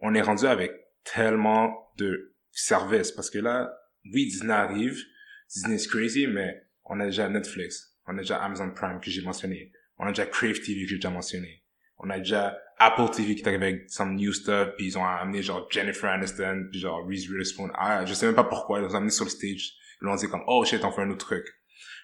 on 0.00 0.16
est 0.16 0.20
rendu 0.20 0.46
avec 0.46 0.72
tellement 1.04 1.92
de 1.96 2.34
services. 2.50 3.12
Parce 3.12 3.30
que 3.30 3.38
là, 3.38 3.72
oui, 4.12 4.26
Disney 4.26 4.52
arrive, 4.52 5.00
Disney 5.48 5.76
is 5.76 5.86
crazy, 5.86 6.26
mais 6.26 6.60
on 6.84 6.98
a 6.98 7.04
déjà 7.04 7.28
Netflix, 7.28 7.95
on 8.06 8.14
a 8.16 8.20
déjà 8.20 8.42
Amazon 8.42 8.70
Prime 8.70 9.00
que 9.00 9.10
j'ai 9.10 9.22
mentionné, 9.22 9.72
on 9.98 10.06
a 10.06 10.08
déjà 10.08 10.26
Crave 10.26 10.60
TV 10.60 10.82
que 10.82 10.88
j'ai 10.88 10.96
déjà 10.96 11.10
mentionné, 11.10 11.64
on 11.98 12.10
a 12.10 12.18
déjà 12.18 12.58
Apple 12.78 13.10
TV 13.10 13.34
qui 13.34 13.46
arrivé 13.48 13.66
avec 13.66 13.90
some 13.90 14.16
new 14.16 14.32
stuff, 14.32 14.70
puis 14.76 14.86
ils 14.86 14.98
ont 14.98 15.04
amené 15.04 15.42
genre 15.42 15.66
Jennifer 15.70 16.10
Aniston, 16.10 16.68
puis 16.70 16.80
genre 16.80 17.06
Reese 17.06 17.28
Witherspoon. 17.28 17.70
Ah, 17.74 18.04
je 18.04 18.12
sais 18.12 18.26
même 18.26 18.34
pas 18.34 18.44
pourquoi, 18.44 18.80
ils 18.80 18.84
ont 18.84 18.94
amené 18.94 19.10
sur 19.10 19.24
le 19.24 19.30
stage. 19.30 19.72
Ils 20.00 20.04
l'ont 20.04 20.14
dit 20.14 20.28
comme, 20.28 20.44
oh 20.46 20.64
shit, 20.64 20.84
on 20.84 20.92
fait 20.92 21.02
un 21.02 21.10
autre 21.10 21.24
truc. 21.24 21.46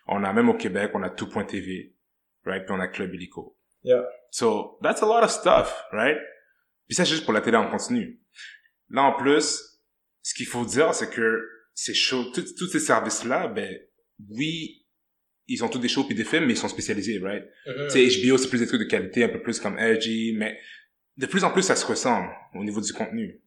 On 0.06 0.24
a 0.24 0.32
même 0.32 0.48
au 0.48 0.54
Québec, 0.54 0.92
on 0.94 1.02
a 1.02 1.10
tout.tv, 1.10 1.94
right? 2.46 2.64
Puis 2.64 2.74
on 2.74 2.80
a 2.80 2.88
Club 2.88 3.14
Illico. 3.14 3.58
Yeah. 3.82 4.02
So, 4.30 4.78
that's 4.82 5.02
a 5.02 5.06
lot 5.06 5.22
of 5.22 5.30
stuff, 5.30 5.84
right? 5.92 6.16
Puis 6.86 6.96
ça, 6.96 7.04
c'est 7.04 7.12
juste 7.12 7.24
pour 7.24 7.34
la 7.34 7.42
télé 7.42 7.56
en 7.56 7.70
continu. 7.70 8.20
Là, 8.88 9.02
en 9.02 9.12
plus, 9.12 9.80
ce 10.22 10.34
qu'il 10.34 10.46
faut 10.46 10.64
dire, 10.64 10.94
c'est 10.94 11.10
que 11.10 11.48
ces 11.74 11.94
shows, 11.94 12.32
tous 12.32 12.66
ces 12.66 12.80
services-là, 12.80 13.48
ben, 13.48 13.78
oui, 14.30 14.81
ils 15.52 15.64
ont 15.64 15.68
tous 15.68 15.78
des 15.78 15.88
shows 15.88 16.04
puis 16.04 16.14
des 16.14 16.24
films, 16.24 16.46
mais 16.46 16.54
ils 16.54 16.58
sont 16.58 16.68
spécialisés, 16.68 17.18
right? 17.18 17.44
Mm-hmm. 17.66 17.92
Tu 17.92 18.10
sais, 18.10 18.28
HBO, 18.28 18.38
c'est 18.38 18.48
plus 18.48 18.58
des 18.58 18.66
trucs 18.66 18.80
de 18.80 18.86
qualité, 18.86 19.24
un 19.24 19.28
peu 19.28 19.42
plus 19.42 19.60
comme 19.60 19.76
LG, 19.76 20.36
mais 20.36 20.58
de 21.16 21.26
plus 21.26 21.44
en 21.44 21.50
plus, 21.50 21.62
ça 21.62 21.76
se 21.76 21.86
ressemble 21.86 22.28
au 22.54 22.64
niveau 22.64 22.80
du 22.80 22.92
contenu. 22.92 23.40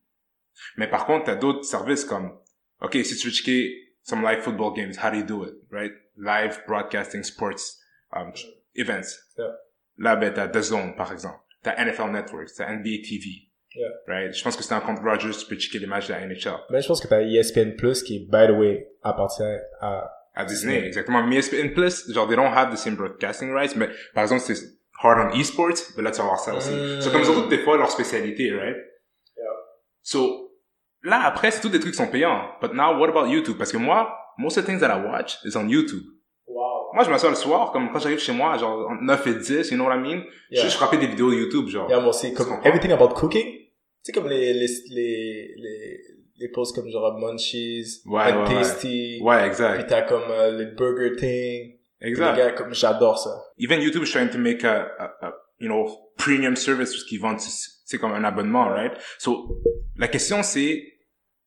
Mais 0.78 0.88
par 0.88 1.06
contre, 1.06 1.26
t'as 1.26 1.36
d'autres 1.36 1.64
services 1.64 2.06
comme, 2.06 2.38
OK, 2.82 2.98
si 3.04 3.16
tu 3.18 3.28
veux 3.28 3.34
checker 3.34 3.74
some 4.04 4.22
live 4.22 4.42
football 4.42 4.74
games, 4.74 4.94
how 5.02 5.10
do 5.10 5.18
you 5.18 5.26
do 5.26 5.46
it, 5.46 5.56
right? 5.72 5.92
Live 6.18 6.62
broadcasting 6.68 7.24
sports 7.24 7.80
um, 8.16 8.32
events. 8.76 9.18
Yeah. 9.38 9.56
Là, 9.98 10.16
ben, 10.16 10.34
t'as 10.34 10.48
The 10.48 10.62
Zone, 10.62 10.96
par 10.96 11.12
exemple. 11.12 11.40
T'as 11.64 11.84
NFL 11.84 12.12
Network, 12.12 12.50
t'as 12.56 12.72
NBA 12.72 13.02
TV. 13.04 13.50
Yeah. 13.76 13.90
Right? 14.08 14.34
Je 14.34 14.44
pense 14.44 14.56
que 14.56 14.64
c'est 14.64 14.74
un 14.74 14.80
compte 14.80 15.00
Rogers, 15.00 15.38
tu 15.38 15.46
peux 15.48 15.58
checker 15.58 15.80
les 15.80 15.88
matchs 15.88 16.08
de 16.08 16.14
la 16.14 16.26
NHL. 16.26 16.60
Mais 16.70 16.82
je 16.82 16.88
pense 16.88 17.02
que 17.02 17.08
t'as 17.08 17.22
ESPN 17.22 17.76
Plus 17.76 18.04
qui, 18.04 18.20
by 18.20 18.48
the 18.48 18.52
way, 18.52 18.88
appartient 19.04 19.44
à... 19.82 20.10
À 20.36 20.44
Disney, 20.46 20.86
exactement. 20.86 21.24
Mais 21.26 21.38
ESPN 21.38 21.74
Plus, 21.74 22.12
genre, 22.12 22.28
they 22.28 22.36
don't 22.36 22.52
have 22.54 22.72
the 22.74 22.78
same 22.78 22.96
broadcasting 22.96 23.52
rights, 23.54 23.76
mais 23.76 23.88
par 24.14 24.24
exemple, 24.24 24.42
c'est 24.42 24.58
hard 25.02 25.32
on 25.34 25.40
esports, 25.40 25.94
mais 25.96 26.04
là, 26.04 26.12
tu 26.12 26.18
vas 26.18 26.26
voir 26.26 26.40
ça 26.40 26.54
aussi. 26.56 26.72
Mm. 26.72 27.02
So, 27.02 27.10
comme 27.12 27.22
toutes 27.24 27.50
des 27.50 27.60
fois 27.60 27.78
leur 27.78 27.90
spécialité, 27.90 28.52
right? 28.52 28.76
Yeah. 29.38 29.44
So, 30.04 30.52
là, 31.04 31.22
après, 31.26 31.52
c'est 31.52 31.62
tous 31.62 31.70
des 31.70 31.80
trucs 31.80 31.94
qui 31.94 31.98
sont 31.98 32.08
payants. 32.08 32.50
But 32.62 32.74
now, 32.74 32.98
what 33.00 33.10
about 33.10 33.28
YouTube? 33.30 33.58
Parce 33.58 33.72
que 33.72 33.78
moi, 33.78 34.14
most 34.38 34.58
of 34.58 34.64
the 34.64 34.68
things 34.68 34.80
that 34.82 34.90
I 34.94 35.02
watch 35.06 35.38
is 35.46 35.56
on 35.56 35.68
YouTube. 35.70 36.04
Wow. 36.48 36.92
Moi, 36.94 37.04
je 37.06 37.10
m'assois 37.10 37.30
le 37.30 37.36
soir, 37.36 37.72
comme 37.72 37.90
quand 37.92 38.00
j'arrive 38.00 38.20
chez 38.20 38.34
moi, 38.34 38.58
genre, 38.58 38.90
entre 38.92 39.04
9 39.04 39.28
et 39.28 39.36
10, 39.36 39.72
you 39.72 39.78
know 39.78 39.86
what 39.86 39.96
I 39.96 40.00
mean? 40.00 40.24
Je 40.52 40.58
Yeah. 40.58 40.68
suis 40.70 40.78
frappé 40.78 40.98
des 40.98 41.08
vidéos 41.08 41.32
YouTube, 41.32 41.68
genre. 41.70 41.90
Yeah, 41.90 42.00
moi 42.02 42.10
aussi, 42.10 42.34
comme 42.34 42.60
everything 42.66 42.92
about 42.92 43.14
cooking. 43.16 43.46
Tu 43.46 43.68
sais, 44.04 44.12
comme 44.12 44.28
les, 44.28 44.54
les, 44.54 44.68
les, 44.92 45.54
les, 45.58 45.98
les 46.38 46.50
posts 46.50 46.76
comme 46.76 46.90
genre 46.90 47.18
Munchies, 47.20 48.02
Ouais, 48.06 48.34
ouais. 48.34 48.46
Tasty. 48.46 49.20
Ouais, 49.22 49.38
Puis 49.40 49.48
exact. 49.48 49.88
t'as 49.88 50.02
comme 50.04 50.30
euh, 50.30 50.52
les 50.58 50.66
Burger 50.66 51.16
Thing. 51.16 51.78
Les 52.02 52.10
Exact. 52.10 52.36
gars, 52.38 52.52
comme 52.52 52.74
j'adore 52.74 53.18
ça. 53.18 53.32
Even 53.58 53.82
YouTube 53.82 54.04
is 54.04 54.12
trying 54.12 54.30
to 54.30 54.38
make 54.38 54.64
a, 54.64 54.88
a, 55.00 55.28
a 55.28 55.34
you 55.60 55.68
know, 55.68 55.88
premium 56.18 56.56
service, 56.56 56.92
parce 56.92 57.04
qu'ils 57.06 57.20
vendent, 57.22 57.40
c'est 57.40 57.98
comme 57.98 58.12
un 58.12 58.24
abonnement, 58.24 58.68
right? 58.70 58.92
So, 59.18 59.62
la 59.98 60.08
question 60.10 60.44
c'est, 60.44 60.84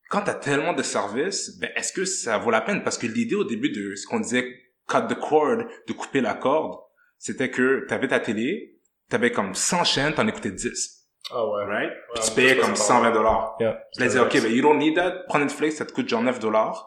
quand 0.09 0.21
t'as 0.23 0.33
tellement 0.33 0.73
de 0.73 0.81
services, 0.83 1.57
ben, 1.59 1.69
est-ce 1.75 1.93
que 1.93 2.03
ça 2.05 2.37
vaut 2.39 2.49
la 2.51 2.61
peine? 2.61 2.83
Parce 2.83 2.97
que 2.97 3.05
l'idée 3.07 3.35
au 3.35 3.43
début 3.43 3.69
de 3.69 3.95
ce 3.95 4.07
qu'on 4.07 4.19
disait 4.19 4.43
cut 4.89 5.07
the 5.07 5.15
cord, 5.19 5.63
de 5.87 5.93
couper 5.93 6.19
la 6.21 6.33
corde, 6.33 6.79
c'était 7.19 7.51
que 7.51 7.85
t'avais 7.87 8.07
ta 8.07 8.19
télé, 8.19 8.79
t'avais 9.09 9.31
comme 9.31 9.53
100 9.53 9.83
chaînes, 9.83 10.13
t'en 10.15 10.27
écoutais 10.27 10.51
10, 10.51 10.98
Ah 11.31 11.45
ouais. 11.47 11.63
right? 11.65 11.91
Puis 12.13 12.21
Ouais, 12.21 12.27
tu 12.27 12.31
payais 12.35 12.57
comme 12.57 12.75
c'est 12.75 12.83
120 12.83 13.11
dollars. 13.11 13.55
Yeah. 13.59 13.79
Là, 13.97 14.07
dire, 14.07 14.23
OK, 14.23 14.33
ben, 14.41 14.51
you 14.51 14.61
don't 14.61 14.77
need 14.77 14.95
that. 14.95 15.23
Prends 15.27 15.39
Netflix, 15.39 15.75
ça 15.77 15.85
te 15.85 15.91
coûte 15.93 16.09
genre 16.09 16.21
9 16.23 16.39
dollars. 16.39 16.85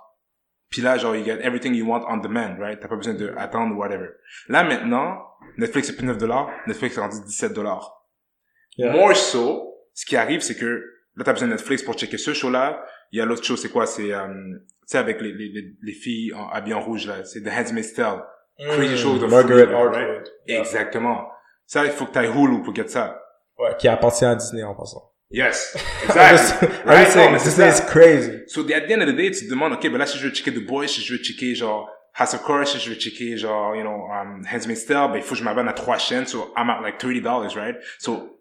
Puis 0.70 0.80
là, 0.82 0.96
genre, 0.96 1.14
you 1.14 1.24
get 1.24 1.38
everything 1.42 1.74
you 1.74 1.86
want 1.86 2.04
on 2.08 2.16
demand, 2.16 2.56
right? 2.58 2.80
T'as 2.80 2.88
pas 2.88 2.96
besoin 2.96 3.14
de 3.14 3.32
attendre 3.36 3.74
ou 3.76 3.78
whatever. 3.78 4.08
Là, 4.48 4.64
maintenant, 4.64 5.18
Netflix, 5.58 5.88
c'est 5.88 5.96
plus 5.96 6.06
9 6.06 6.16
dollars. 6.18 6.48
Netflix, 6.66 6.94
c'est 6.94 7.00
rendu 7.00 7.16
17 7.26 7.52
dollars. 7.52 8.04
Yeah. 8.78 8.92
More 8.92 9.14
so, 9.14 9.74
ce 9.94 10.06
qui 10.06 10.16
arrive, 10.16 10.40
c'est 10.40 10.56
que 10.56 10.82
là, 11.16 11.24
t'as 11.24 11.32
besoin 11.34 11.48
de 11.48 11.52
Netflix 11.52 11.82
pour 11.82 11.94
checker 11.94 12.16
ce 12.18 12.32
show-là. 12.32 12.84
Il 13.12 13.18
y 13.18 13.20
a 13.22 13.26
l'autre 13.26 13.44
show, 13.44 13.56
c'est 13.56 13.68
quoi? 13.68 13.84
C'est, 13.86 14.12
euh, 14.14 14.26
tu 14.26 14.58
sais, 14.86 14.96
avec 14.98 15.20
les, 15.20 15.32
les, 15.32 15.50
les, 15.50 15.74
les 15.82 15.92
filles 15.92 16.32
en, 16.34 16.48
habillées 16.48 16.74
en 16.74 16.80
rouge, 16.80 17.06
là. 17.06 17.22
C'est 17.24 17.42
The 17.42 17.48
Handmaid's 17.48 17.92
Tale. 17.92 18.24
Crazy 18.58 18.96
Show 18.96 19.18
de 19.18 19.26
Mm. 19.26 19.30
Margaret 19.30 19.64
Hulu, 19.66 19.74
Atwood. 19.74 19.94
right? 19.94 20.28
Yeah. 20.46 20.60
Exactement. 20.60 21.28
Ça, 21.66 21.84
il 21.84 21.90
faut 21.90 22.06
que 22.06 22.12
t'ailles 22.12 22.30
Hulu 22.30 22.62
pour 22.62 22.74
get 22.74 22.88
ça. 22.88 23.21
Ouais, 23.58 23.76
qui 23.78 23.88
appartient 23.88 24.24
à 24.24 24.34
Disney 24.34 24.62
en 24.62 24.74
passant. 24.74 25.10
Yes. 25.30 25.74
I'm 26.04 26.34
Exactly. 26.34 26.68
I'm 26.84 26.86
Right? 26.88 27.04
just 27.04 27.12
saying, 27.14 27.32
Disney 27.38 27.68
is 27.68 27.80
crazy. 27.80 28.42
So, 28.48 28.60
at 28.62 28.86
the 28.86 28.92
end 28.92 29.02
of 29.02 29.08
the 29.08 29.16
day, 29.16 29.30
tu 29.30 29.46
te 29.46 29.50
demandes, 29.50 29.72
OK, 29.74 29.82
ben 29.88 29.98
là, 29.98 30.06
si 30.06 30.18
je 30.18 30.26
veux 30.28 30.34
checker 30.34 30.52
The 30.52 30.66
Boys, 30.66 30.88
si 30.88 31.00
je 31.00 31.14
veux 31.14 31.22
checker, 31.22 31.54
genre, 31.54 31.88
House 32.14 32.34
of 32.34 32.44
Cards, 32.44 32.66
si 32.68 32.78
je 32.78 32.90
veux 32.90 32.96
checker, 32.98 33.36
genre, 33.38 33.74
you 33.74 33.82
know, 33.82 34.06
um, 34.12 34.42
Handmaid's 34.44 34.84
Tale, 34.84 35.10
ben, 35.12 35.16
il 35.16 35.22
faut 35.22 35.34
que 35.34 35.38
je 35.40 35.44
m'abonne 35.44 35.68
à 35.68 35.72
trois 35.72 35.96
chaînes, 35.98 36.26
so, 36.26 36.52
I'm 36.56 36.68
at 36.68 36.80
like 36.82 36.98
$30, 37.00 37.24
right? 37.56 37.76
So, 37.98 38.40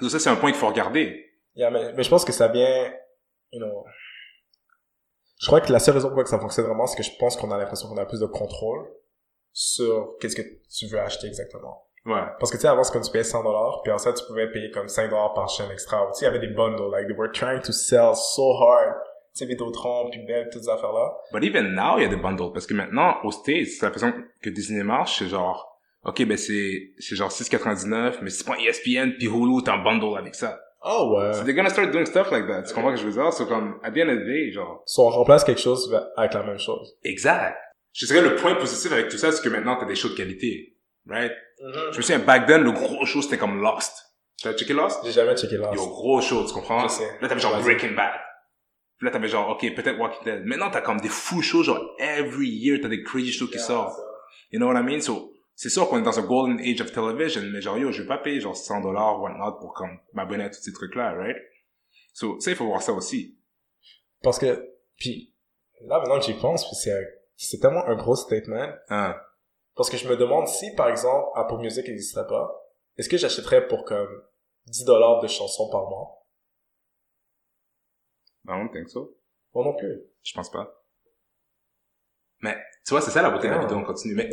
so 0.00 0.08
ça, 0.08 0.18
c'est 0.20 0.30
un 0.30 0.36
point 0.36 0.50
qu'il 0.52 0.60
faut 0.60 0.68
regarder. 0.68 1.24
Yeah, 1.56 1.70
mais, 1.70 1.92
mais 1.94 2.04
je 2.04 2.10
pense 2.10 2.24
que 2.24 2.32
ça 2.32 2.46
vient, 2.46 2.92
you 3.50 3.58
know, 3.60 3.84
je 5.40 5.46
crois 5.46 5.60
que 5.60 5.72
la 5.72 5.78
seule 5.78 5.94
raison 5.94 6.08
pourquoi 6.08 6.24
que 6.24 6.30
ça 6.30 6.38
fonctionne 6.38 6.66
vraiment, 6.66 6.86
c'est 6.86 6.96
que 6.96 7.02
je 7.04 7.10
pense 7.18 7.36
qu'on 7.36 7.50
a 7.52 7.58
l'impression 7.58 7.88
qu'on 7.88 7.96
a 7.96 8.04
plus 8.06 8.20
de 8.20 8.26
contrôle 8.26 8.88
sur 9.52 10.16
qu'est-ce 10.20 10.34
que 10.36 10.42
tu 10.68 10.86
veux 10.86 11.00
acheter 11.00 11.26
exactement. 11.28 11.87
Ouais. 12.06 12.22
Parce 12.38 12.50
que 12.50 12.56
tu 12.56 12.62
sais, 12.62 12.68
avant, 12.68 12.82
c'est 12.84 12.92
comme 12.92 13.02
tu 13.02 13.10
payais 13.10 13.24
100 13.24 13.42
dollars, 13.42 13.80
puis 13.82 13.92
en 13.92 13.98
ça, 13.98 14.12
tu 14.12 14.24
pouvais 14.26 14.50
payer 14.50 14.70
comme 14.70 14.88
5 14.88 15.10
dollars 15.10 15.34
par 15.34 15.48
chaîne 15.48 15.70
extra. 15.70 16.06
Tu 16.12 16.20
sais, 16.20 16.24
il 16.24 16.28
y 16.32 16.36
avait 16.36 16.38
des 16.46 16.54
bundles, 16.54 16.90
like, 16.90 17.06
they 17.08 17.16
were 17.16 17.30
trying 17.30 17.60
to 17.60 17.72
sell 17.72 18.14
so 18.14 18.52
hard. 18.62 18.94
Tu 19.34 19.44
sais, 19.44 19.46
Vidéotron, 19.46 20.08
puis 20.10 20.20
Bell, 20.26 20.48
toutes 20.50 20.62
ces 20.62 20.68
affaires-là. 20.70 21.12
But 21.32 21.44
even 21.44 21.74
now, 21.74 21.98
il 21.98 22.02
y 22.02 22.06
a 22.06 22.08
des 22.08 22.16
bundles. 22.16 22.52
Parce 22.52 22.66
que 22.66 22.74
maintenant, 22.74 23.16
aux 23.24 23.30
States, 23.30 23.68
c'est 23.78 23.86
la 23.86 23.92
façon 23.92 24.12
que 24.42 24.50
Disney 24.50 24.82
marche, 24.82 25.18
c'est 25.18 25.28
genre, 25.28 25.78
OK, 26.04 26.24
ben, 26.24 26.36
c'est, 26.38 26.92
c'est 26.98 27.14
genre 27.14 27.30
6,99, 27.30 28.18
mais 28.22 28.30
si 28.30 28.38
tu 28.38 28.44
prends 28.44 28.58
ESPN 28.58 29.12
puis 29.18 29.26
Hulu, 29.26 29.62
t'as 29.64 29.74
un 29.74 29.82
bundle 29.84 30.16
avec 30.18 30.34
ça. 30.34 30.58
Oh 30.82 31.12
ouais. 31.16 31.32
So 31.34 31.42
they're 31.42 31.54
gonna 31.54 31.70
start 31.70 31.90
doing 31.90 32.06
stuff 32.06 32.30
like 32.30 32.46
that. 32.46 32.62
Tu 32.62 32.72
comprends 32.74 32.96
ce 32.96 33.02
que 33.02 33.08
je 33.08 33.14
veux 33.14 33.22
dire? 33.22 33.32
C'est 33.32 33.46
comme, 33.48 33.78
at 33.82 33.90
the 33.90 33.98
end 33.98 34.08
of 34.10 34.18
the 34.20 34.24
day, 34.24 34.50
genre, 34.52 34.82
So, 34.86 35.02
on 35.06 35.10
remplace 35.10 35.42
quelque 35.44 35.60
chose 35.60 35.92
avec 36.16 36.32
la 36.34 36.42
même 36.44 36.58
chose. 36.58 36.96
exact. 37.04 37.58
Je 37.92 38.06
dirais 38.06 38.22
le 38.22 38.36
point 38.36 38.54
positif 38.54 38.92
avec 38.92 39.08
tout 39.08 39.16
ça, 39.18 39.32
c'est 39.32 39.42
que 39.42 39.48
maintenant, 39.48 39.76
t'as 39.76 39.86
des 39.86 39.96
shows 39.96 40.10
de 40.10 40.14
qualité. 40.14 40.76
Right? 41.08 41.32
Je 41.58 41.96
me 41.96 42.02
souviens, 42.02 42.18
back 42.18 42.46
then, 42.46 42.62
le 42.62 42.72
gros 42.72 43.04
show, 43.06 43.22
c'était 43.22 43.38
comme 43.38 43.60
Lost. 43.60 43.92
T'as 44.42 44.54
checké 44.54 44.74
Lost? 44.74 45.00
J'ai 45.04 45.12
jamais 45.12 45.36
checké 45.36 45.56
là. 45.56 45.72
Yo, 45.74 45.86
gros 45.86 46.20
show, 46.20 46.44
tu 46.46 46.52
comprends? 46.52 46.86
Je 46.86 46.88
sais. 46.88 47.18
Là, 47.20 47.28
t'avais 47.28 47.40
genre. 47.40 47.60
Breaking 47.60 47.94
Bad. 47.94 48.12
Puis 48.98 49.06
là, 49.06 49.12
t'avais 49.12 49.28
genre, 49.28 49.48
OK, 49.50 49.60
peut-être 49.74 49.98
Walking 49.98 50.24
Dead. 50.24 50.44
Maintenant, 50.44 50.70
t'as 50.70 50.80
comme 50.80 51.00
des 51.00 51.08
fous 51.08 51.40
shows, 51.40 51.62
genre, 51.62 51.94
every 51.98 52.48
year, 52.48 52.78
t'as 52.82 52.88
des 52.88 53.02
crazy 53.02 53.32
shows 53.32 53.46
qui 53.46 53.58
sortent. 53.58 53.98
You 54.50 54.58
know 54.58 54.66
what 54.66 54.80
I 54.80 54.82
mean? 54.82 55.00
So, 55.00 55.32
c'est 55.54 55.68
sûr 55.68 55.88
qu'on 55.88 55.98
est 55.98 56.02
dans 56.02 56.18
un 56.18 56.22
golden 56.22 56.60
age 56.60 56.80
of 56.80 56.92
television, 56.92 57.42
mais 57.52 57.60
genre, 57.60 57.78
yo, 57.78 57.92
je 57.92 58.02
vais 58.02 58.08
pas 58.08 58.18
payer 58.18 58.40
genre 58.40 58.56
100 58.56 58.80
dollars, 58.80 59.20
whatnot, 59.20 59.58
pour 59.60 59.72
comme 59.72 59.98
m'abonner 60.12 60.44
à 60.44 60.50
tous 60.50 60.60
ces 60.60 60.72
trucs-là, 60.72 61.14
right? 61.14 61.36
So, 62.12 62.40
ça, 62.40 62.50
il 62.50 62.56
faut 62.56 62.66
voir 62.66 62.82
ça 62.82 62.92
aussi. 62.92 63.38
Parce 64.22 64.38
que, 64.38 64.68
puis, 64.96 65.32
là, 65.86 65.98
maintenant 66.00 66.18
que 66.18 66.26
j'y 66.26 66.34
pense, 66.34 66.66
c'est, 66.82 66.92
c'est 67.36 67.58
tellement 67.60 67.86
un 67.86 67.94
gros 67.94 68.16
statement. 68.16 68.72
Hein. 68.88 69.16
Parce 69.78 69.88
que 69.90 69.96
je 69.96 70.08
me 70.08 70.16
demande 70.16 70.48
si, 70.48 70.74
par 70.74 70.88
exemple, 70.90 71.28
Apple 71.36 71.58
Music 71.58 71.86
n'existerait 71.86 72.26
pas, 72.26 72.68
est-ce 72.96 73.08
que 73.08 73.16
j'achèterais 73.16 73.66
pour 73.68 73.84
comme 73.84 74.22
10 74.66 74.84
dollars 74.84 75.20
de 75.22 75.28
chansons 75.28 75.70
par 75.70 75.88
mois? 75.88 76.26
I 78.46 78.50
don't 78.58 78.70
think 78.72 78.88
so. 78.90 79.16
Moi 79.54 79.64
non 79.64 79.74
plus. 79.76 80.02
Je 80.22 80.32
pense 80.34 80.50
pas. 80.50 80.84
Mais, 82.40 82.56
tu 82.84 82.90
vois, 82.90 83.00
c'est 83.00 83.10
ça 83.12 83.22
la 83.22 83.30
beauté 83.30 83.46
de 83.46 83.52
la 83.52 83.58
Ah. 83.58 83.62
vidéo 83.62 83.76
en 83.78 83.84
continu. 83.84 84.14
Mais, 84.14 84.28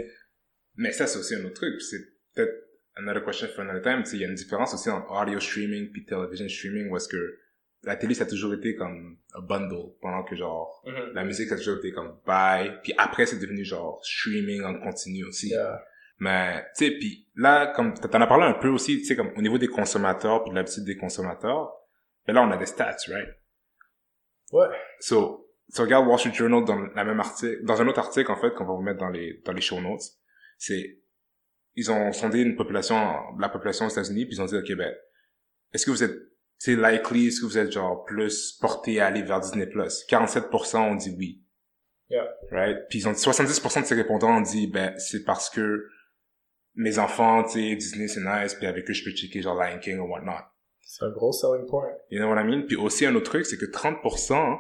mais 0.76 0.92
ça, 0.92 1.06
c'est 1.08 1.20
aussi 1.20 1.36
un 1.36 1.46
autre 1.46 1.54
truc. 1.56 1.80
C'est 1.82 2.00
peut-être 2.34 2.54
another 2.96 3.24
question 3.24 3.48
for 3.50 3.62
another 3.62 3.82
time. 3.82 4.04
Tu 4.04 4.10
sais, 4.12 4.16
il 4.18 4.22
y 4.22 4.26
a 4.26 4.28
une 4.28 4.36
différence 4.36 4.74
aussi 4.74 4.90
entre 4.90 5.12
audio 5.12 5.40
streaming 5.40 5.92
puis 5.92 6.06
television 6.06 6.48
streaming 6.50 6.90
où 6.90 6.98
est-ce 6.98 7.08
que 7.08 7.40
la 7.86 7.96
télé, 7.96 8.14
ça 8.14 8.24
a 8.24 8.28
toujours 8.28 8.54
été 8.54 8.76
comme 8.76 9.18
un 9.34 9.42
bundle 9.42 9.94
pendant 10.02 10.24
que 10.24 10.36
genre, 10.36 10.84
la 11.14 11.24
musique, 11.24 11.50
ça 11.50 11.56
a 11.56 11.58
toujours 11.58 11.78
été 11.78 11.92
comme 11.92 12.20
bye. 12.26 12.80
Puis 12.84 12.94
après, 12.98 13.26
c'est 13.26 13.40
devenu 13.40 13.64
genre 13.64 14.04
streaming 14.04 14.64
en 14.64 14.80
continu 14.80 15.24
aussi. 15.26 15.50
Yeah. 15.50 15.82
Mais, 16.18 16.64
tu 16.78 16.86
sais, 16.86 16.92
puis 16.92 17.28
là, 17.36 17.68
comme 17.76 17.94
t'en 17.94 18.22
as 18.22 18.28
parlé 18.28 18.46
un 18.46 18.54
peu 18.54 18.70
aussi, 18.70 19.00
tu 19.00 19.06
sais, 19.06 19.16
comme 19.16 19.32
au 19.36 19.42
niveau 19.42 19.58
des 19.58 19.68
consommateurs 19.68 20.44
puis 20.44 20.52
de 20.52 20.56
l'habitude 20.56 20.86
des 20.86 20.98
consommateurs, 20.98 21.74
mais 22.28 22.34
là, 22.34 22.44
on 22.44 22.52
a 22.52 22.58
des 22.58 22.66
stats, 22.66 22.96
right? 23.10 23.30
Ouais. 24.52 24.68
So, 25.00 25.50
tu 25.74 25.82
regardes 25.82 26.08
Wall 26.08 26.20
Street 26.20 26.34
Journal 26.34 26.64
dans 26.64 26.80
la 26.96 27.04
même 27.04 27.20
article, 27.20 27.64
dans 27.64 27.82
un 27.82 27.88
autre 27.88 28.00
article, 28.00 28.32
en 28.32 28.38
fait, 28.38 28.54
qu'on 28.54 28.66
va 28.66 28.74
vous 28.74 28.82
mettre 28.82 29.00
dans 29.00 29.10
les, 29.10 29.42
dans 29.46 29.52
les 29.52 29.62
show 29.62 29.82
notes, 29.82 30.04
c'est, 30.58 31.00
ils 31.76 31.92
ont 31.92 32.12
sondé 32.14 32.42
une 32.42 32.56
population, 32.56 32.96
la 33.38 33.50
population 33.50 33.86
aux 33.86 33.90
États-Unis, 33.90 34.26
puis 34.26 34.36
ils 34.36 34.42
ont 34.42 34.46
dit, 34.46 34.56
OK, 34.56 34.74
ben, 34.78 34.94
est-ce 35.74 35.86
que 35.86 35.92
vous 35.92 36.04
êtes, 36.04 36.16
c'est 36.58 36.76
likely, 36.76 37.28
est-ce 37.28 37.42
que 37.42 37.46
vous 37.46 37.58
êtes 37.58 37.72
genre 37.72 38.04
plus 38.06 38.54
porté 38.60 39.00
à 39.00 39.08
aller 39.08 39.22
vers 39.22 39.40
Disney+. 39.40 39.66
47% 39.66 40.78
ont 40.78 40.96
dit 40.96 41.14
oui. 41.18 41.42
Yeah. 42.10 42.28
Right? 42.52 42.88
Puis 42.90 43.00
ils 43.00 43.08
ont 43.08 43.12
dit 43.12 43.20
70% 43.20 43.82
de 43.82 43.86
ces 43.86 43.96
répondants 43.96 44.38
ont 44.38 44.42
dit, 44.42 44.68
ben, 44.68 44.98
c'est 44.98 45.24
parce 45.24 45.50
que 45.50 45.88
mes 46.76 47.00
enfants, 47.00 47.44
tu 47.44 47.52
sais, 47.52 47.76
Disney 47.76 48.08
c'est 48.08 48.22
nice, 48.22 48.54
puis 48.54 48.68
avec 48.68 48.90
eux 48.90 48.94
je 48.94 49.04
peux 49.04 49.12
checker 49.12 49.42
genre 49.42 49.56
Lion 49.56 49.80
King 49.80 50.00
ou 50.00 50.08
whatnot. 50.12 50.34
C'est 50.82 51.04
un 51.06 51.12
gros 51.12 51.32
selling 51.32 51.66
point. 51.68 51.90
You 52.10 52.20
know 52.20 52.30
what 52.30 52.40
I 52.40 52.46
mean? 52.46 52.64
Puis 52.68 52.76
aussi 52.76 53.06
un 53.06 53.16
autre 53.16 53.32
truc, 53.32 53.46
c'est 53.46 53.58
que 53.58 53.66
30% 53.66 54.58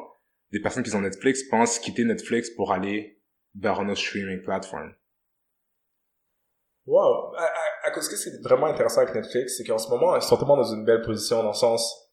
des 0.52 0.60
personnes 0.60 0.84
qui 0.84 0.94
ont 0.96 1.02
Netflix 1.02 1.44
pensent 1.44 1.80
quitter 1.80 2.04
Netflix 2.04 2.50
pour 2.50 2.72
aller 2.72 3.22
vers 3.54 3.80
un 3.80 3.90
autre 3.90 4.02
streaming 4.02 4.42
platform. 4.42 4.94
Wow. 6.86 7.34
Cause 7.96 8.10
que 8.10 8.16
c'est 8.16 8.42
vraiment 8.44 8.68
intéressant 8.68 9.02
avec 9.02 9.16
Netflix, 9.16 9.58
c'est 9.58 9.64
qu'en 9.64 9.78
ce 9.78 9.90
moment, 9.90 10.16
ils 10.16 10.22
sont 10.22 10.38
tellement 10.38 10.58
dans 10.58 10.72
une 10.74 10.86
belle 10.86 11.02
position 11.02 11.42
dans 11.42 11.50
le 11.50 11.54
sens, 11.54 12.06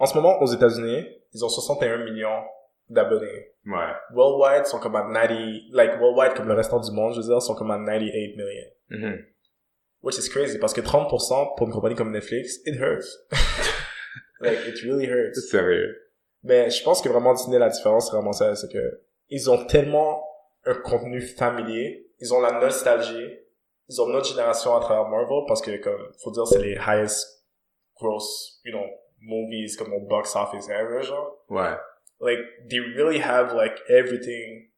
en 0.00 0.06
ce 0.06 0.14
moment, 0.14 0.40
aux 0.40 0.46
États-Unis, 0.46 1.06
ils 1.34 1.44
ont 1.44 1.48
61 1.48 2.04
millions 2.04 2.42
d'abonnés. 2.88 3.52
Ouais. 3.66 3.92
Worldwide, 4.14 4.66
sont 4.66 4.78
comme 4.78 4.96
à 4.96 5.02
90, 5.02 5.68
like, 5.72 6.00
worldwide, 6.00 6.34
comme 6.34 6.48
le 6.48 6.54
restant 6.54 6.80
du 6.80 6.90
monde, 6.90 7.12
je 7.14 7.20
veux 7.20 7.26
dire, 7.26 7.42
sont 7.42 7.54
comme 7.54 7.70
à 7.70 7.78
98 7.78 8.36
millions. 8.36 8.70
Mhm. 8.88 9.24
Which 10.02 10.16
is 10.16 10.30
crazy, 10.30 10.58
parce 10.58 10.72
que 10.72 10.80
30% 10.80 11.54
pour 11.56 11.66
une 11.66 11.72
compagnie 11.72 11.94
comme 11.94 12.10
Netflix, 12.10 12.60
it 12.64 12.76
hurts. 12.80 13.18
like, 14.40 14.66
it 14.66 14.82
really 14.82 15.06
hurts. 15.06 15.38
Sérieux. 15.50 15.94
Mais 16.42 16.70
je 16.70 16.82
pense 16.82 17.02
que 17.02 17.10
vraiment 17.10 17.34
Disney, 17.34 17.58
la 17.58 17.68
différence, 17.68 18.06
c'est 18.06 18.16
vraiment 18.16 18.32
ça, 18.32 18.56
c'est 18.56 18.72
que 18.72 19.02
ils 19.28 19.50
ont 19.50 19.66
tellement 19.66 20.24
un 20.64 20.74
contenu 20.74 21.20
familier, 21.20 22.10
ils 22.18 22.32
ont 22.32 22.40
la 22.40 22.58
nostalgie, 22.58 23.38
ils 23.90 24.00
ont 24.00 24.08
notre 24.08 24.28
génération 24.28 24.76
à 24.76 24.80
travers 24.80 25.08
Marvel, 25.08 25.44
parce 25.48 25.60
que, 25.60 25.76
comme, 25.78 26.12
faut 26.22 26.30
dire, 26.30 26.46
c'est 26.46 26.62
les 26.62 26.76
highest 26.76 27.44
gross, 27.96 28.60
you 28.64 28.72
know, 28.72 28.86
movies 29.20 29.76
comme 29.76 29.92
au 29.92 30.06
box 30.06 30.36
office 30.36 30.68
ever, 30.68 31.02
genre. 31.02 31.44
Ouais. 31.48 31.76
Like, 32.20 32.40
they 32.68 32.78
really 32.78 33.20
have, 33.20 33.54
like, 33.54 33.74
everything 33.88 34.70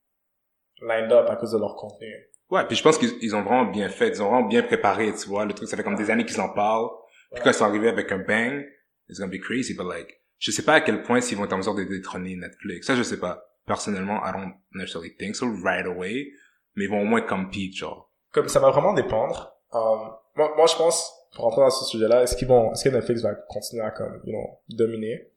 lined 0.81 1.13
up 1.13 1.29
à 1.29 1.37
cause 1.37 1.53
de 1.53 1.59
leur 1.59 1.77
contenu. 1.77 2.13
Ouais, 2.51 2.65
puis 2.67 2.77
je 2.77 2.83
pense 2.83 2.99
qu'ils 2.99 3.13
ils 3.23 3.37
ont 3.37 3.43
vraiment 3.43 3.71
bien 3.71 3.89
fait, 3.89 4.09
ils 4.09 4.23
ont 4.23 4.31
vraiment 4.31 4.49
bien 4.49 4.63
préparé, 4.63 5.13
tu 5.15 5.29
vois. 5.29 5.45
Le 5.45 5.53
truc, 5.53 5.69
ça 5.69 5.77
fait 5.77 5.83
comme 5.83 5.97
des 5.97 6.11
années 6.11 6.25
qu'ils 6.25 6.41
en 6.41 6.53
parlent. 6.53 6.89
Puis 7.33 7.43
quand 7.43 7.51
ils 7.51 7.55
sont 7.55 7.65
arrivés 7.65 7.89
avec 7.89 8.11
un 8.13 8.19
bang, 8.19 8.65
it's 9.09 9.19
gonna 9.19 9.31
be 9.31 9.41
crazy, 9.41 9.75
but 9.75 9.87
like, 9.87 10.21
je 10.39 10.51
sais 10.51 10.65
pas 10.65 10.75
à 10.75 10.81
quel 10.81 11.03
point 11.03 11.21
s'ils 11.21 11.39
vont 11.39 11.45
être 11.45 11.53
en 11.53 11.59
mesure 11.59 11.75
de 11.75 11.85
détrôner 11.85 12.37
Netflix. 12.37 12.87
Ça, 12.87 12.95
je 12.95 13.03
sais 13.03 13.19
pas. 13.19 13.43
Personnellement, 13.67 14.21
I 14.25 14.33
don't 14.33 14.53
necessarily 14.75 15.15
think 15.17 15.37
so 15.37 15.47
right 15.63 15.87
away. 15.87 16.33
Mais 16.75 16.85
ils 16.85 16.91
vont 16.91 17.03
au 17.03 17.05
moins 17.05 17.23
compete, 17.23 17.75
genre. 17.75 18.12
Comme 18.33 18.49
ça 18.49 18.61
va 18.61 18.71
vraiment 18.71 18.95
dépendre. 18.95 19.55
Um, 19.73 20.13
moi, 20.35 20.55
moi, 20.57 20.67
je 20.67 20.77
pense, 20.77 21.13
pour 21.35 21.45
rentrer 21.45 21.61
dans 21.61 21.71
ce 21.71 21.85
sujet-là, 21.85 22.23
est-ce 22.23 22.37
qu'ils 22.37 22.49
vont, 22.49 22.73
est-ce 22.73 22.85
que 22.85 22.89
Netflix 22.89 23.23
va 23.23 23.35
continuer 23.35 23.83
à 23.83 23.91
comme, 23.91 24.21
you 24.25 24.33
know, 24.33 24.59
dominer? 24.69 25.31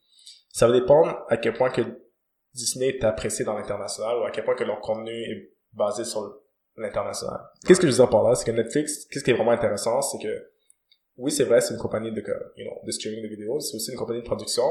Ça 0.52 0.68
va 0.68 0.74
dépendre 0.74 1.26
à 1.28 1.38
quel 1.38 1.54
point 1.54 1.70
que 1.70 1.82
Disney 2.54 2.88
est 2.88 3.04
apprécié 3.04 3.44
dans 3.44 3.54
l'international 3.54 4.18
ou 4.20 4.24
à 4.24 4.32
quel 4.32 4.46
point 4.46 4.56
que 4.56 4.64
leur 4.64 4.80
contenu 4.80 5.12
est 5.12 5.52
basé 5.74 6.06
sur 6.06 6.40
l'international. 6.78 7.40
Qu'est-ce 7.66 7.80
que 7.80 7.88
je 7.88 7.92
veux 7.92 7.98
dire 7.98 8.10
par 8.10 8.24
là? 8.24 8.36
C'est 8.36 8.46
que 8.46 8.52
Netflix, 8.52 9.06
qu'est-ce 9.06 9.24
qui 9.24 9.32
est 9.32 9.36
vraiment 9.36 9.52
intéressant, 9.52 10.02
c'est 10.02 10.20
que, 10.20 10.52
oui, 11.18 11.32
c'est 11.32 11.44
vrai, 11.44 11.62
c'est 11.62 11.74
une 11.74 11.80
compagnie 11.80 12.12
de, 12.12 12.22
you 12.56 12.66
know, 12.66 12.80
de 12.86 12.92
streaming 12.92 13.24
de 13.24 13.28
vidéos, 13.28 13.60
c'est 13.60 13.76
aussi 13.76 13.92
une 13.92 13.98
compagnie 13.98 14.22
de 14.22 14.26
production, 14.26 14.64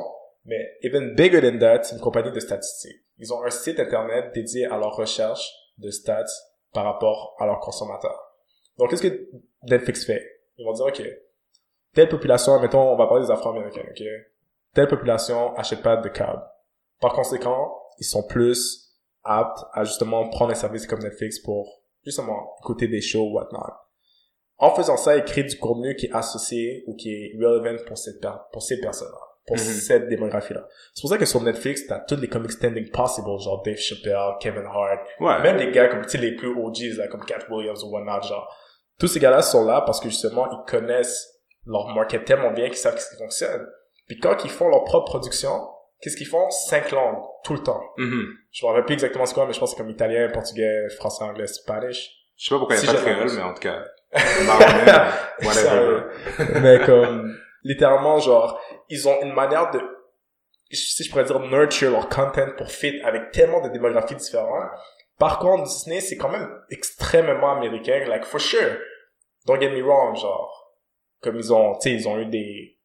mais 0.47 0.79
even 0.83 1.15
bigger 1.15 1.41
than 1.41 1.59
that, 1.59 1.85
c'est 1.85 1.95
une 1.95 2.01
compagnie 2.01 2.33
de 2.33 2.41
statistiques. 2.41 3.03
Ils 3.19 3.33
ont 3.33 3.43
un 3.43 3.51
site 3.51 3.79
internet 3.79 4.33
dédié 4.35 4.67
à 4.67 4.79
leur 4.79 4.97
recherche 4.97 5.51
de 5.79 5.91
stats 5.91 6.25
par 6.75 6.85
rapport 6.85 7.37
à 7.39 7.47
leurs 7.47 7.61
consommateurs. 7.61 8.21
Donc, 8.77 8.91
qu'est-ce 8.91 9.03
que 9.03 9.29
Netflix 9.63 10.05
fait? 10.05 10.23
Ils 10.59 10.67
vont 10.67 10.73
dire, 10.73 10.87
OK, 10.87 11.03
telle 11.95 12.09
population, 12.09 12.61
mettons, 12.61 12.93
on 12.93 12.97
va 12.97 13.07
parler 13.07 13.25
des 13.25 13.31
Afro-Américains, 13.31 13.85
OK? 13.89 14.03
Telle 14.75 14.89
population 14.89 15.55
achète 15.57 15.83
pas 15.83 15.97
de 15.97 16.09
câble. 16.09 16.43
Par 17.01 17.13
conséquent, 17.15 17.73
ils 17.99 18.05
sont 18.05 18.27
plus 18.27 18.93
aptes 19.23 19.65
à 19.73 19.85
justement 19.85 20.29
prendre 20.29 20.51
un 20.51 20.57
service 20.57 20.87
comme 20.87 21.01
Netflix 21.01 21.39
pour 21.39 21.83
justement 22.05 22.57
écouter 22.61 22.89
des 22.89 23.01
shows, 23.01 23.31
whatnot. 23.31 23.61
En 24.59 24.75
faisant 24.75 24.97
ça, 24.97 25.17
ils 25.17 25.25
créent 25.25 25.45
du 25.45 25.59
contenu 25.59 25.95
qui 25.97 26.07
est 26.07 26.13
associé 26.13 26.85
ou 26.87 26.95
qui 26.95 27.11
est 27.13 27.37
relevant 27.39 27.77
pour 27.87 27.97
pour 28.53 28.63
ces 28.63 28.81
personnes-là, 28.81 29.34
pour 29.47 29.57
Mhm. 29.57 29.63
cette 29.63 30.09
démographie-là. 30.09 30.67
C'est 30.95 31.01
pour 31.03 31.11
ça 31.11 31.19
que 31.19 31.25
sur 31.27 31.43
Netflix, 31.43 31.87
t'as 31.87 32.01
tous 32.01 32.17
les 32.17 32.29
comics 32.29 32.53
standing 32.53 32.91
possible, 32.91 33.27
genre 33.41 33.63
Dave 33.63 33.77
Chappelle, 33.77 34.35
Kevin 34.41 34.65
Hart, 34.67 35.01
Ouais. 35.21 35.41
même 35.43 35.57
les 35.59 35.71
gars 35.71 35.89
comme, 35.89 36.03
tu 36.03 36.11
sais, 36.11 36.19
les 36.19 36.35
plus 36.37 36.49
OGs, 36.49 36.97
là, 36.97 37.09
comme 37.09 37.25
Cat 37.25 37.41
Williams 37.51 37.83
ou 37.85 37.91
whatnot, 37.91 38.23
genre. 38.23 38.49
Tous 38.99 39.09
ces 39.09 39.21
gars-là 39.21 39.43
sont 39.43 39.65
là 39.67 39.83
parce 39.85 40.01
que 40.01 40.09
justement, 40.09 40.47
ils 40.51 40.71
connaissent 40.71 41.29
leur 41.67 41.89
market 41.89 42.25
tellement 42.25 42.53
bien 42.53 42.67
qu'ils 42.69 42.77
savent 42.77 42.99
ce 42.99 43.11
qui 43.11 43.17
fonctionne. 43.17 43.67
Puis 44.07 44.19
quand 44.21 44.45
ils 44.45 44.51
font 44.51 44.69
leur 44.69 44.85
propre 44.85 45.07
production, 45.07 45.51
qu'est-ce 46.01 46.17
qu'ils 46.17 46.27
font? 46.29 46.49
Cinq 46.51 46.91
langues, 46.93 47.23
tout 47.43 47.55
le 47.55 47.61
temps. 47.63 47.83
Mhm. 47.99 48.27
Je 48.53 48.65
me 48.65 48.71
rappelle 48.71 48.85
plus 48.85 48.93
exactement 48.95 49.27
c'est 49.27 49.35
quoi, 49.35 49.47
mais 49.47 49.53
je 49.53 49.59
pense 49.61 49.71
que 49.73 49.77
c'est 49.77 49.83
comme 49.83 49.91
italien, 49.91 50.29
portugais, 50.33 50.89
français, 50.99 51.25
anglais, 51.25 51.47
spanish. 51.47 52.11
Je 52.37 52.47
sais 52.49 52.55
pas 52.55 52.59
pourquoi 52.59 52.77
il 52.77 52.79
y 52.79 52.83
Si 52.83 52.89
a 52.89 52.93
pas 52.93 52.99
de 52.99 53.05
créole, 53.05 53.31
mais 53.35 53.43
en 53.43 53.55
tout 53.55 53.61
cas. 53.61 53.85
Marocain, 54.47 55.13
whatever. 55.43 56.03
Mais 56.61 56.79
comme, 56.87 57.37
littéralement, 57.65 58.19
genre, 58.19 58.61
ils 58.89 59.09
ont 59.09 59.21
une 59.23 59.33
manière 59.33 59.71
de, 59.71 59.81
si 60.71 61.03
je 61.03 61.11
pourrais 61.11 61.25
dire, 61.25 61.41
nurture 61.41 61.91
leur 61.91 62.09
content 62.09 62.53
pour 62.57 62.71
fit 62.71 63.01
avec 63.03 63.33
tellement 63.33 63.61
de 63.61 63.71
démographies 63.71 64.17
différentes. 64.17 64.71
Par 65.19 65.39
contre, 65.39 65.65
Disney, 65.65 66.01
c'est 66.01 66.17
quand 66.17 66.29
même 66.29 66.49
extrêmement 66.71 67.53
américain, 67.57 68.05
like, 68.09 68.25
for 68.25 68.41
sure. 68.41 68.79
Don't 69.47 69.61
get 69.61 69.71
me 69.71 69.83
wrong, 69.83 70.17
genre, 70.17 70.75
comme 71.21 71.37
ils 71.37 71.53
ont, 71.53 71.75
tu 71.75 71.91
sais, 71.91 71.95
ils 71.95 72.09
ont 72.09 72.19
eu 72.19 72.27
des, 72.27 72.79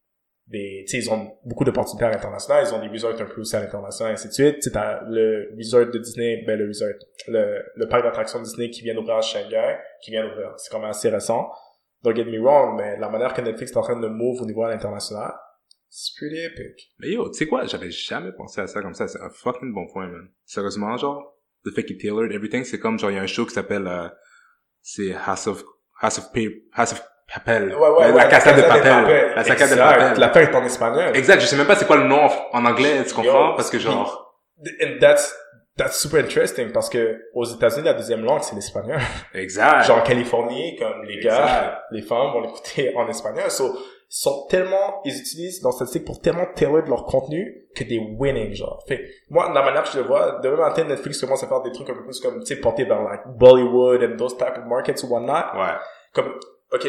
des, 0.47 0.83
tu 0.87 0.91
sais, 0.91 1.05
ils 1.05 1.11
ont 1.11 1.37
beaucoup 1.45 1.63
d'opportunités 1.63 2.05
à 2.05 2.11
l'international, 2.11 2.65
ils 2.67 2.73
ont 2.73 2.79
des 2.79 2.87
resorts 2.87 3.19
un 3.19 3.25
peu 3.25 3.41
aussi 3.41 3.55
à 3.55 3.61
l'international, 3.61 4.11
et 4.11 4.13
ainsi 4.13 4.27
de 4.27 4.33
suite. 4.33 4.59
Tu 4.59 4.69
sais, 4.69 4.79
le 5.07 5.55
resort 5.57 5.87
de 5.87 5.97
Disney, 5.97 6.43
ben, 6.45 6.57
le 6.57 6.67
resort, 6.67 6.89
le, 7.27 7.63
le 7.75 7.87
parc 7.87 8.03
d'attractions 8.03 8.41
Disney 8.41 8.69
qui 8.69 8.81
vient 8.81 8.93
d'ouvrir 8.93 9.17
à 9.17 9.21
Shanghai, 9.21 9.77
qui 10.01 10.11
vient 10.11 10.27
d'ouvrir. 10.27 10.53
C'est 10.57 10.69
quand 10.69 10.79
même 10.79 10.89
assez 10.89 11.09
récent. 11.09 11.49
Don't 12.03 12.15
get 12.15 12.25
me 12.25 12.39
wrong, 12.39 12.77
mais 12.77 12.97
la 12.97 13.09
manière 13.09 13.33
que 13.33 13.41
Netflix 13.41 13.71
est 13.71 13.77
en 13.77 13.81
train 13.81 13.99
de 13.99 14.07
move 14.07 14.41
au 14.41 14.45
niveau 14.45 14.63
à 14.63 14.69
l'international, 14.69 15.33
c'est 15.89 16.15
pretty 16.17 16.39
epic. 16.43 16.93
Mais 16.99 17.09
yo, 17.09 17.29
tu 17.29 17.37
sais 17.37 17.47
quoi, 17.47 17.65
j'avais 17.65 17.91
jamais 17.91 18.31
pensé 18.31 18.61
à 18.61 18.67
ça 18.67 18.81
comme 18.81 18.93
ça, 18.93 19.07
c'est 19.07 19.19
un 19.21 19.29
fucking 19.29 19.73
bon 19.73 19.85
point, 19.91 20.07
man. 20.07 20.29
Sérieusement, 20.45 20.95
genre, 20.97 21.35
le 21.63 21.71
fait 21.71 21.83
qu'il 21.83 21.97
tailored 21.97 22.31
everything, 22.31 22.63
c'est 22.63 22.79
comme, 22.79 22.97
genre, 22.97 23.11
il 23.11 23.15
y 23.15 23.19
a 23.19 23.21
un 23.21 23.27
show 23.27 23.45
qui 23.45 23.53
s'appelle, 23.53 23.87
euh, 23.87 24.07
c'est 24.81 25.13
House 25.13 25.47
of, 25.47 25.63
House 26.01 26.19
of 26.19 26.27
Paper, 26.27 26.63
House 26.73 26.93
of 26.93 27.03
Papel. 27.33 27.75
Ouais, 27.75 27.89
ouais, 27.89 28.07
la 28.07 28.13
ouais, 28.13 28.29
Casa 28.29 28.53
de 28.53 28.61
Papel. 28.61 29.33
La 29.35 29.43
Casa 29.43 29.75
de. 29.75 29.79
Papel. 29.79 30.19
La 30.19 30.29
fin 30.29 30.39
est 30.41 30.55
en 30.55 30.63
espagnol. 30.63 31.15
Exact, 31.15 31.41
je 31.41 31.45
sais 31.45 31.57
même 31.57 31.67
pas 31.67 31.75
c'est 31.75 31.85
quoi 31.85 31.97
le 31.97 32.07
nom 32.07 32.21
en 32.21 32.31
en 32.53 32.65
anglais, 32.65 33.03
tu 33.05 33.13
comprends? 33.13 33.49
Yo, 33.51 33.55
Parce 33.55 33.69
que 33.69 33.77
genre, 33.77 34.25
And 34.81 34.99
that's, 34.99 35.33
that's 35.79 35.97
super 35.99 36.19
interesting 36.19 36.71
parce 36.71 36.89
que 36.89 37.21
aux 37.33 37.45
États-Unis, 37.45 37.85
la 37.85 37.93
deuxième 37.93 38.23
langue, 38.23 38.43
c'est 38.43 38.55
l'espagnol. 38.55 38.99
exact. 39.33 39.87
Genre 39.87 39.99
en 39.99 40.03
Californie, 40.03 40.75
comme 40.75 41.03
les 41.05 41.19
gars, 41.19 41.83
les 41.91 42.01
femmes 42.01 42.33
vont 42.33 42.41
l'écouter 42.41 42.93
en 42.95 43.07
espagnol. 43.07 43.49
So, 43.49 43.77
sont 44.11 44.47
tellement, 44.49 45.01
ils 45.05 45.17
utilisent 45.19 45.61
dans 45.61 45.71
statistique 45.71 46.03
pour 46.03 46.19
tellement 46.19 46.47
tailor 46.55 46.83
de 46.83 46.89
leur 46.89 47.05
contenu 47.05 47.67
que 47.75 47.83
des 47.83 47.99
winning, 47.99 48.53
genre. 48.55 48.83
Fait, 48.87 49.07
moi, 49.29 49.51
la 49.53 49.61
manière 49.61 49.83
que 49.83 49.89
je 49.91 49.99
le 49.99 50.05
vois, 50.05 50.39
demain 50.43 50.57
matin, 50.57 50.83
Netflix 50.83 51.21
commence 51.21 51.43
à 51.43 51.47
faire 51.47 51.61
des 51.61 51.71
trucs 51.71 51.89
un 51.89 51.93
peu 51.93 52.03
plus 52.03 52.19
comme, 52.19 52.39
tu 52.39 52.47
sais, 52.47 52.59
portés 52.59 52.85
vers, 52.85 53.03
like, 53.03 53.21
Bollywood 53.37 54.03
and 54.03 54.17
those 54.17 54.35
type 54.35 54.57
of 54.57 54.65
markets 54.65 55.03
ou 55.03 55.07
whatnot. 55.07 55.55
Ouais. 55.55 55.75
Comme, 56.13 56.33
ok, 56.73 56.87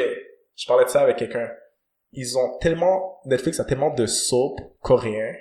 je 0.56 0.66
parlais 0.66 0.86
de 0.86 0.88
ça 0.88 1.02
avec 1.02 1.18
quelqu'un. 1.18 1.46
Ils 2.12 2.38
ont 2.38 2.56
tellement, 2.58 3.20
Netflix 3.26 3.60
a 3.60 3.64
tellement 3.64 3.92
de 3.92 4.06
soap 4.06 4.58
coréens. 4.80 5.34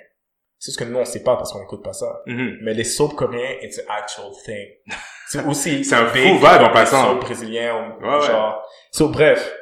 C'est 0.62 0.72
ce 0.72 0.76
que 0.78 0.84
nous, 0.84 0.98
on 0.98 1.04
sait 1.06 1.22
pas 1.22 1.36
parce 1.36 1.52
qu'on 1.52 1.62
écoute 1.62 1.82
pas 1.82 1.94
ça. 1.94 2.20
Mhm. 2.26 2.58
Mais 2.60 2.74
les 2.74 2.84
soap 2.84 3.14
coréens, 3.16 3.56
it's 3.62 3.78
an 3.78 3.82
actual 3.88 4.30
thing. 4.44 4.68
C'est 5.26 5.44
aussi, 5.46 5.84
C'est 5.84 5.94
un 5.94 6.06
fou 6.06 6.18
vibe 6.18 6.44
en 6.44 6.70
passant. 6.70 7.12
soap 7.12 7.20
brésiliens 7.22 7.74
ou 7.98 8.02
Ouais, 8.04 8.18
ouais. 8.20 8.26
genre. 8.26 8.62
So, 8.92 9.08
bref. 9.08 9.52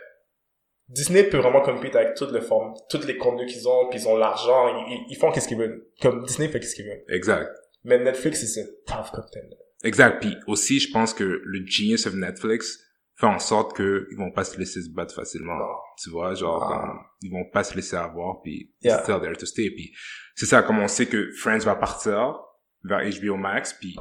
Disney 0.88 1.22
peut 1.24 1.36
vraiment 1.36 1.60
compete 1.60 1.94
avec 1.94 2.14
toutes 2.14 2.32
les 2.32 2.40
formes, 2.40 2.72
toutes 2.88 3.04
les 3.06 3.16
contenus 3.18 3.52
qu'ils 3.52 3.68
ont, 3.68 3.88
puis 3.90 4.00
ils 4.00 4.08
ont 4.08 4.16
l'argent, 4.16 4.86
ils, 5.10 5.16
font 5.16 5.30
qu'est-ce 5.30 5.46
qu'ils 5.46 5.58
veulent. 5.58 5.86
Comme 6.00 6.24
Disney 6.24 6.48
fait 6.48 6.58
qu'est-ce 6.60 6.74
qu'ils 6.74 6.86
veulent. 6.86 7.04
Exact. 7.10 7.48
Mais 7.84 7.98
Netflix, 7.98 8.44
c'est 8.52 8.84
tough 8.86 9.10
contender. 9.12 9.56
Exact. 9.84 10.20
Puis 10.20 10.34
aussi, 10.46 10.80
je 10.80 10.90
pense 10.90 11.12
que 11.14 11.24
le 11.24 11.66
genius 11.66 12.06
of 12.06 12.14
Netflix 12.14 12.80
fait 13.18 13.26
en 13.26 13.38
sorte 13.38 13.76
que 13.76 14.06
ils 14.10 14.16
vont 14.16 14.30
pas 14.30 14.44
se 14.44 14.56
laisser 14.58 14.80
se 14.82 14.90
battre 14.90 15.14
facilement. 15.14 15.56
Non. 15.56 15.74
Tu 16.02 16.10
vois, 16.10 16.34
genre, 16.34 16.62
Ah. 16.62 16.68
comme, 16.80 16.98
ils 17.22 17.30
vont 17.32 17.44
pas 17.52 17.64
se 17.64 17.74
laisser 17.74 17.96
avoir, 17.96 18.40
puis 18.42 18.72
Yeah. 18.82 19.02
still 19.02 19.20
there 19.20 19.36
to 19.36 19.46
stay. 19.46 19.70
Puis 19.70 19.92
c'est 20.36 20.46
ça, 20.46 20.62
comme 20.62 20.78
on 20.78 20.88
sait 20.88 21.06
que 21.06 21.30
Friends 21.32 21.60
va 21.64 21.74
partir 21.74 22.38
vers 22.84 23.00
HBO 23.00 23.36
Max, 23.36 23.72
puis 23.74 23.96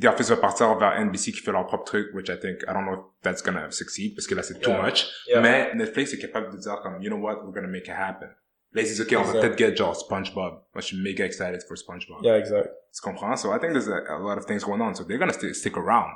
The 0.00 0.06
Office 0.06 0.30
va 0.30 0.36
partir 0.38 0.74
vers 0.78 0.98
NBC 0.98 1.32
qui 1.32 1.40
fait 1.40 1.52
leur 1.52 1.66
propre 1.66 1.84
truc, 1.84 2.08
which 2.14 2.28
I 2.30 2.38
think, 2.40 2.62
I 2.66 2.72
don't 2.72 2.84
know 2.86 2.94
if 2.94 3.00
that's 3.22 3.42
gonna 3.42 3.70
succeed, 3.70 4.14
parce 4.16 4.26
que 4.26 4.34
là, 4.34 4.42
c'est 4.42 4.58
too 4.58 4.70
Yeah. 4.70 4.82
much. 4.82 5.06
Yeah. 5.28 5.40
Mais 5.42 5.74
Netflix 5.74 6.12
est 6.14 6.18
capable 6.18 6.50
de 6.50 6.56
dire 6.58 6.80
comme, 6.82 7.00
you 7.02 7.10
know 7.10 7.18
what, 7.20 7.44
we're 7.44 7.52
gonna 7.54 7.68
make 7.68 7.84
it 7.86 7.94
happen. 7.94 8.28
Là, 8.72 8.80
ils 8.80 8.86
disent, 8.88 9.02
OK, 9.02 9.14
on 9.18 9.22
va 9.22 9.32
peut-être 9.38 9.58
get 9.58 9.76
genre 9.76 9.94
SpongeBob. 9.94 10.54
Moi, 10.74 10.80
je 10.80 10.86
suis 10.86 11.02
méga 11.02 11.26
excited 11.26 11.62
for 11.68 11.76
SpongeBob. 11.76 12.24
Yeah, 12.24 12.38
exact. 12.38 12.70
Tu 12.94 13.02
comprends? 13.02 13.36
So 13.36 13.54
I 13.54 13.58
think 13.60 13.72
there's 13.74 13.86
a, 13.88 13.98
a 14.08 14.18
lot 14.18 14.38
of 14.38 14.46
things 14.46 14.64
going 14.64 14.80
on. 14.80 14.94
So 14.94 15.04
they're 15.04 15.18
gonna 15.18 15.32
st- 15.34 15.54
stick 15.54 15.76
around. 15.76 16.10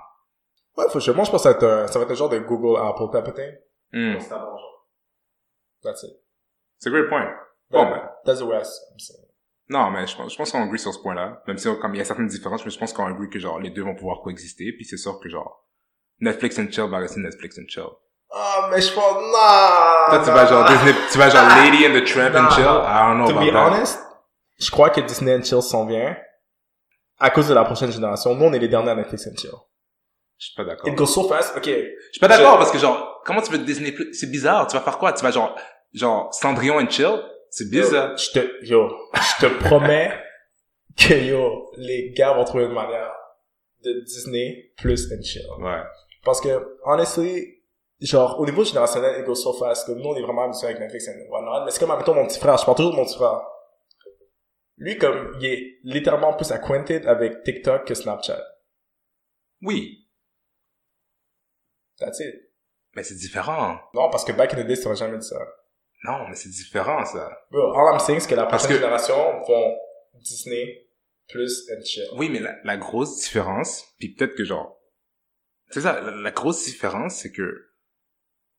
Ouais, 0.77 0.85
faut 0.89 0.95
que 0.99 1.01
je, 1.01 1.11
moi, 1.13 1.25
je 1.25 1.31
pense 1.31 1.43
que 1.43 1.49
ça 1.49 1.53
va 1.53 1.57
être 1.57 1.65
un, 1.67 1.87
ça 1.87 1.99
va 1.99 2.05
être 2.05 2.11
un 2.11 2.15
genre 2.15 2.29
de 2.29 2.39
Google 2.39 2.79
Apple 2.81 3.05
type 3.13 3.29
of 3.29 3.35
thing. 3.35 3.53
Mm. 3.93 4.21
C'est 4.21 4.29
genre. 4.29 4.61
That's 5.83 6.03
it. 6.03 6.11
C'est 6.79 6.89
a 6.89 6.93
great 6.93 7.09
point. 7.09 7.27
Bon, 7.71 7.85
But 7.85 7.91
ben. 7.95 8.09
That's 8.25 8.41
the. 8.41 8.45
I'm 8.45 8.99
saying. 8.99 9.23
Non, 9.69 9.91
mais 9.91 10.07
je 10.07 10.17
pense, 10.17 10.33
je 10.33 10.37
pense 10.37 10.53
qu'on 10.53 10.63
agree 10.63 10.79
sur 10.79 10.93
ce 10.95 11.01
point-là. 11.01 11.43
Même 11.47 11.59
si, 11.59 11.69
comme 11.81 11.95
il 11.95 11.99
y 11.99 12.01
a 12.01 12.05
certaines 12.05 12.29
différences, 12.29 12.65
mais 12.65 12.71
je 12.71 12.79
pense 12.79 12.93
qu'on 12.93 13.07
agree 13.07 13.29
que 13.29 13.39
genre, 13.39 13.59
les 13.59 13.71
deux 13.71 13.83
vont 13.83 13.95
pouvoir 13.97 14.21
coexister. 14.23 14.73
Puis 14.77 14.85
c'est 14.85 14.97
sûr 14.97 15.19
que 15.19 15.29
genre, 15.29 15.67
Netflix 16.21 16.59
and 16.59 16.69
chill 16.71 16.89
va 16.89 16.99
rester 16.99 17.21
Netflix 17.21 17.59
and 17.59 17.65
chill. 17.69 17.89
Ah, 18.33 18.69
mais 18.71 18.81
je 18.81 18.93
pense, 18.93 19.15
non! 19.15 20.09
Toi, 20.09 20.23
tu 20.25 20.31
vas 20.31 20.47
genre 20.47 20.69
Disney, 20.69 20.93
tu 21.11 21.19
vas 21.19 21.29
genre 21.31 21.49
Lady 21.65 21.87
and 21.87 21.99
the 21.99 22.05
Tramp 22.05 22.35
and 22.37 22.43
Nah. 22.43 22.51
chill. 22.51 22.65
I 22.65 23.09
don't 23.09 23.19
know 23.19 23.27
To 23.27 23.33
about 23.33 23.45
be 23.47 23.53
that. 23.53 23.67
honest, 23.67 23.99
je 24.59 24.71
crois 24.71 24.91
que 24.91 25.01
Disney 25.01 25.35
and 25.35 25.43
Chill 25.43 25.63
s'en 25.63 25.87
vient 25.87 26.17
à 27.19 27.31
cause 27.31 27.49
de 27.49 27.55
la 27.55 27.65
prochaine 27.65 27.91
génération. 27.91 28.35
Nous, 28.35 28.45
on 28.45 28.53
est 28.53 28.59
les 28.59 28.69
derniers 28.69 28.91
à 28.91 28.95
Netflix 28.95 29.27
and 29.27 29.37
Chill. 29.37 29.51
Je 30.39 30.47
suis 30.47 30.55
pas 30.55 30.65
d'accord. 30.65 30.89
It 30.89 30.95
goes 30.95 31.07
so 31.07 31.29
fast. 31.29 31.57
Ok. 31.57 31.65
Je 31.65 32.11
suis 32.11 32.21
pas 32.21 32.29
d'accord 32.29 32.59
parce 32.59 32.71
que 32.71 32.79
genre, 32.79 33.23
comment 33.25 33.41
tu 33.41 33.51
veux 33.53 33.59
Disney 33.59 33.93
plus? 33.93 34.13
C'est 34.15 34.31
bizarre. 34.31 34.67
Tu 34.67 34.77
vas 34.77 34.83
faire 34.83 34.99
quoi? 34.99 35.13
Tu 35.13 35.23
vas 35.23 35.31
genre, 35.31 35.57
genre, 35.93 36.33
Cendrillon 36.35 36.79
and 36.79 36.91
chill? 36.91 37.23
C'est 37.51 37.71
bizarre. 37.71 38.17
Je 38.17 38.31
te, 38.33 38.65
yo, 38.65 38.91
je 39.15 39.47
te 39.47 39.65
promets 39.65 40.13
que 40.97 41.15
yo, 41.15 41.71
les 41.77 42.11
gars 42.11 42.35
vont 42.35 42.45
trouver 42.45 42.65
une 42.65 42.73
manière 42.73 43.13
de 43.83 44.01
Disney 44.01 44.73
plus 44.77 45.11
and 45.13 45.23
Chill. 45.23 45.47
Ouais. 45.61 45.83
Parce 46.25 46.41
que, 46.41 46.77
honestly, 46.85 47.63
genre, 48.01 48.39
au 48.41 48.45
niveau 48.45 48.65
générationnel, 48.65 49.21
it 49.21 49.25
goes 49.25 49.37
so 49.37 49.53
fast. 49.55 49.87
Comme 49.87 49.99
nous, 49.99 50.09
on 50.09 50.17
est 50.17 50.23
vraiment 50.23 50.45
habitués 50.45 50.67
avec 50.67 50.81
Netflix 50.81 51.09
and 51.09 51.31
whatnot. 51.31 51.65
Mais 51.65 51.71
c'est 51.71 51.79
comme, 51.79 51.97
mettons, 51.97 52.15
mon 52.15 52.27
petit 52.27 52.41
frère. 52.41 52.57
Je 52.59 52.65
parle 52.65 52.77
toujours 52.77 52.93
de 52.93 52.97
mon 52.97 53.05
petit 53.05 53.17
frère. 53.17 53.43
Lui, 54.79 54.99
comme, 54.99 55.37
il 55.41 55.47
est 55.47 55.79
littéralement 55.85 56.35
plus 56.35 56.51
acquainted 56.53 57.07
avec 57.07 57.43
TikTok 57.45 57.87
que 57.87 57.95
Snapchat. 57.95 58.43
Oui. 59.63 60.06
That's 61.99 62.21
it. 62.21 62.35
Mais 62.95 63.03
c'est 63.03 63.15
différent. 63.15 63.79
Non, 63.95 64.09
parce 64.11 64.25
que 64.25 64.33
back 64.33 64.55
in 64.55 64.63
the 64.63 64.67
day, 64.67 64.77
t'aurais 64.77 64.97
jamais 64.97 65.19
dit 65.19 65.27
ça. 65.27 65.39
Non, 66.05 66.29
mais 66.29 66.35
c'est 66.35 66.49
différent, 66.49 67.05
ça. 67.05 67.31
Bro, 67.51 67.73
all 67.75 67.95
I'm 67.95 67.99
saying, 68.01 68.21
c'est 68.21 68.29
que 68.31 68.35
la 68.35 68.47
prochaine 68.47 68.69
que- 68.69 68.75
génération 68.77 69.41
vont 69.47 69.77
Disney 70.15 70.89
plus 71.29 71.69
and 71.71 71.85
chill. 71.85 72.05
Oui, 72.17 72.29
mais 72.31 72.39
la, 72.41 72.57
la 72.65 72.77
grosse 72.77 73.17
différence, 73.21 73.85
puis 73.99 74.15
peut-être 74.15 74.35
que 74.37 74.45
genre, 74.45 74.79
c'est 75.71 75.81
ça, 75.81 76.01
la, 76.01 76.11
la 76.13 76.31
grosse 76.31 76.65
différence, 76.65 77.17
c'est 77.17 77.33
que 77.33 77.71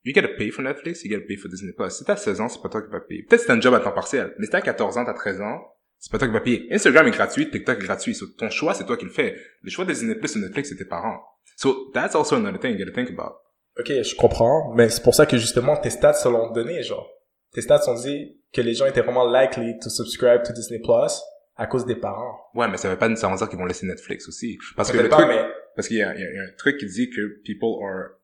you 0.04 0.14
gotta 0.14 0.28
pay 0.38 0.50
for 0.52 0.64
Netflix, 0.64 1.04
you 1.04 1.10
gotta 1.10 1.26
pay 1.28 1.38
for 1.38 1.50
Disney 1.50 1.74
Plus. 1.74 1.92
Si 1.92 2.04
t'as 2.04 2.18
16 2.18 2.42
ans, 2.42 2.50
c'est 2.50 2.62
pas 2.62 2.70
toi 2.70 2.82
qui 2.82 2.92
vas 2.92 3.00
payer. 3.02 3.24
Peut-être 3.24 3.42
que 3.42 3.48
c'est 3.48 3.54
un 3.54 3.62
job 3.62 3.74
à 3.74 3.80
temps 3.80 3.92
partiel, 3.94 4.36
mais 4.38 4.46
si 4.46 4.52
t'as 4.52 4.62
14 4.62 4.98
ans, 4.98 5.06
t'as 5.06 5.14
13 5.14 5.42
ans, 5.42 5.62
c'est 6.00 6.12
pas 6.12 6.18
toi 6.20 6.28
qui 6.28 6.34
vas 6.34 6.42
payer. 6.42 6.68
Instagram 6.72 7.08
est 7.08 7.12
gratuit, 7.12 7.50
TikTok 7.50 7.80
est 7.80 7.84
gratuit. 7.86 8.14
So, 8.14 8.28
ton 8.38 8.50
choix, 8.50 8.74
c'est 8.74 8.86
toi 8.86 8.98
qui 8.98 9.06
le 9.06 9.12
fais. 9.12 9.36
Le 9.62 9.70
choix 9.72 9.86
de 9.86 9.94
Disney 9.94 10.16
Plus 10.16 10.28
sur 10.28 10.42
Netflix, 10.42 10.70
c'est 10.70 10.76
tes 10.76 10.86
parents. 10.86 11.22
So, 11.58 11.90
that's 11.92 12.16
also 12.16 12.36
another 12.36 12.60
thing 12.60 12.72
you 12.72 12.78
gotta 12.78 12.94
think 12.94 13.10
about. 13.10 13.38
Ok, 13.80 13.88
je 13.88 14.16
comprends, 14.16 14.74
mais 14.76 14.90
c'est 14.90 15.02
pour 15.02 15.16
ça 15.16 15.26
que 15.26 15.38
justement, 15.38 15.76
tes 15.78 15.90
stats 15.90 16.14
se 16.14 16.30
l'ont 16.30 16.52
donné, 16.52 16.84
genre. 16.84 17.10
Tes 17.52 17.62
stats 17.62 17.90
ont 17.90 17.96
dit 17.96 18.38
que 18.54 18.62
les 18.62 18.76
gens 18.76 18.86
étaient 18.86 19.02
vraiment 19.02 19.26
likely 19.30 19.78
to 19.80 19.90
subscribe 19.90 20.44
to 20.44 20.54
Disney 20.54 20.80
Plus 20.80 21.20
à 21.56 21.66
cause 21.66 21.86
des 21.86 21.96
parents. 21.96 22.38
Ouais, 22.54 22.68
mais 22.68 22.78
ça 22.78 22.90
veut 22.90 22.98
pas 22.98 23.10
nécessairement 23.10 23.38
dire 23.38 23.50
qu'ils 23.50 23.58
vont 23.58 23.66
laisser 23.66 23.88
Netflix 23.88 24.28
aussi. 24.28 24.60
Parce 24.76 24.92
que 24.92 24.98
le 24.98 25.10
pas, 25.10 25.18
truc, 25.18 25.28
mais 25.30 25.44
Parce 25.76 25.88
qu'il 25.88 25.98
y 25.98 26.00
y 26.00 26.04
a 26.04 26.10
un 26.10 26.56
truc 26.58 26.78
qui 26.78 26.86
dit 26.86 27.10
que 27.10 27.42
people 27.44 27.84
are, 27.84 28.20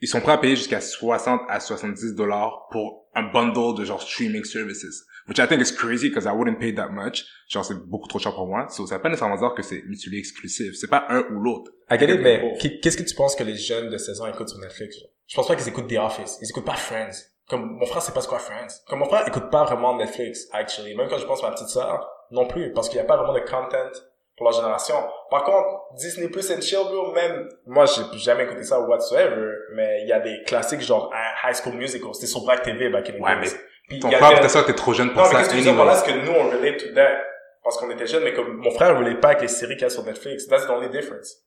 ils 0.00 0.08
sont 0.08 0.20
prêts 0.20 0.32
à 0.32 0.38
payer 0.38 0.56
jusqu'à 0.56 0.80
60 0.80 1.42
à 1.48 1.60
70 1.60 2.14
dollars 2.14 2.68
pour 2.70 3.08
un 3.14 3.30
bundle 3.30 3.78
de 3.78 3.84
genre 3.84 4.00
streaming 4.00 4.44
services. 4.44 5.04
Which 5.28 5.38
I 5.38 5.46
think 5.46 5.62
is 5.62 5.72
crazy 5.72 6.08
because 6.10 6.26
I 6.26 6.32
wouldn't 6.32 6.58
pay 6.58 6.74
that 6.74 6.88
much. 6.90 7.24
Genre, 7.48 7.64
c'est 7.64 7.74
beaucoup 7.88 8.08
trop 8.08 8.18
cher 8.18 8.34
pour 8.34 8.46
moi. 8.46 8.66
So, 8.68 8.86
ça 8.86 8.96
veut 8.96 9.02
pas 9.02 9.08
nécessairement 9.08 9.36
dire 9.38 9.54
que 9.54 9.62
c'est 9.62 9.82
mutuellement 9.86 10.18
exclusif. 10.18 10.74
C'est 10.74 10.88
pas 10.90 11.06
un 11.08 11.20
ou 11.32 11.40
l'autre. 11.40 11.70
I 11.90 11.98
get 11.98 12.06
it, 12.06 12.16
Ok, 12.16 12.20
mais 12.22 12.54
qu'est- 12.60 12.80
qu'est-ce 12.80 12.96
que 12.98 13.02
tu 13.04 13.14
penses 13.14 13.34
que 13.34 13.42
les 13.44 13.56
jeunes 13.56 13.88
de 13.90 13.96
16 13.96 14.20
ans 14.20 14.26
écoutent 14.26 14.50
sur 14.50 14.58
Netflix? 14.58 14.98
genre? 14.98 15.08
Je 15.26 15.36
pense 15.36 15.48
pas 15.48 15.56
qu'ils 15.56 15.68
écoutent 15.68 15.88
The 15.88 15.96
Office. 15.98 16.38
Ils 16.42 16.48
écoutent 16.50 16.66
pas 16.66 16.74
Friends. 16.76 17.16
Comme 17.48 17.76
mon 17.78 17.86
frère 17.86 18.02
sait 18.02 18.12
pas 18.12 18.20
ce 18.20 18.28
quoi 18.28 18.38
Friends. 18.38 18.82
Comme 18.86 18.98
mon 19.00 19.06
frère 19.06 19.26
écoute 19.26 19.50
pas 19.50 19.64
vraiment 19.64 19.96
Netflix, 19.96 20.46
actually. 20.52 20.94
Même 20.94 21.08
quand 21.08 21.18
je 21.18 21.26
pense 21.26 21.42
à 21.42 21.48
ma 21.48 21.54
petite 21.54 21.68
sœur, 21.68 22.06
non 22.30 22.46
plus, 22.46 22.72
parce 22.72 22.88
qu'il 22.88 22.96
y 22.98 23.00
a 23.00 23.04
pas 23.04 23.16
vraiment 23.16 23.34
de 23.34 23.40
content 23.40 23.90
pour 24.36 24.44
leur 24.46 24.52
génération. 24.54 24.94
Par 25.30 25.44
contre, 25.44 25.94
Disney 25.96 26.28
Plus 26.28 26.50
and 26.50 26.60
Chill, 26.60 26.78
bro, 26.84 27.12
même, 27.12 27.48
moi, 27.66 27.84
j'ai 27.86 28.02
jamais 28.18 28.44
écouté 28.44 28.62
ça 28.64 28.80
whatsoever, 28.80 29.52
mais 29.74 30.02
il 30.02 30.08
y 30.08 30.12
a 30.12 30.20
des 30.20 30.42
classiques 30.44 30.80
genre 30.80 31.12
euh, 31.14 31.48
High 31.48 31.54
School 31.54 31.74
Musical. 31.74 32.14
C'était 32.14 32.26
sur 32.26 32.44
Black 32.44 32.62
TV 32.62 32.88
back 32.90 33.08
in 33.10 33.12
the 33.12 33.20
Ouais, 33.20 33.40
days. 33.40 33.52
mais 33.52 33.60
ton 34.00 34.10
frère, 34.10 34.30
peut-être 34.40 34.50
ça, 34.50 34.62
t'es 34.64 34.74
trop 34.74 34.92
jeune 34.92 35.12
pour 35.12 35.22
non, 35.22 35.28
mais 35.28 35.34
ça. 35.44 35.50
qu'est-ce 35.52 35.68
que 35.68 35.84
là, 35.84 35.94
c'est 35.94 36.12
que 36.12 36.18
nous, 36.24 36.32
on 36.32 36.48
relate 36.50 36.78
to 36.78 36.94
that 36.94 37.22
parce 37.62 37.78
qu'on 37.78 37.90
était 37.90 38.06
jeunes, 38.06 38.24
mais 38.24 38.34
comme 38.34 38.56
mon 38.56 38.70
frère 38.70 38.98
relate 38.98 39.20
pas 39.20 39.28
avec 39.28 39.42
les 39.42 39.48
séries 39.48 39.74
qu'il 39.74 39.82
y 39.82 39.86
a 39.86 39.90
sur 39.90 40.04
Netflix. 40.04 40.46
That's 40.46 40.66
the 40.66 40.70
only 40.70 40.90
difference. 40.90 41.42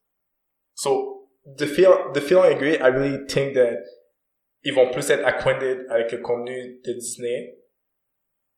So, 0.73 1.29
the 1.57 1.65
feel, 1.67 2.11
the 2.13 2.19
feeling 2.19 2.51
I 2.51 2.55
agree, 2.55 2.75
I 2.75 2.87
really 2.89 3.25
think 3.27 3.53
that 3.53 3.77
ils 4.63 4.73
vont 4.73 4.89
plus 4.91 5.09
être 5.11 5.25
acquainted 5.25 5.85
avec 5.89 6.11
le 6.11 6.17
contenu 6.19 6.79
de 6.83 6.93
Disney 6.93 7.55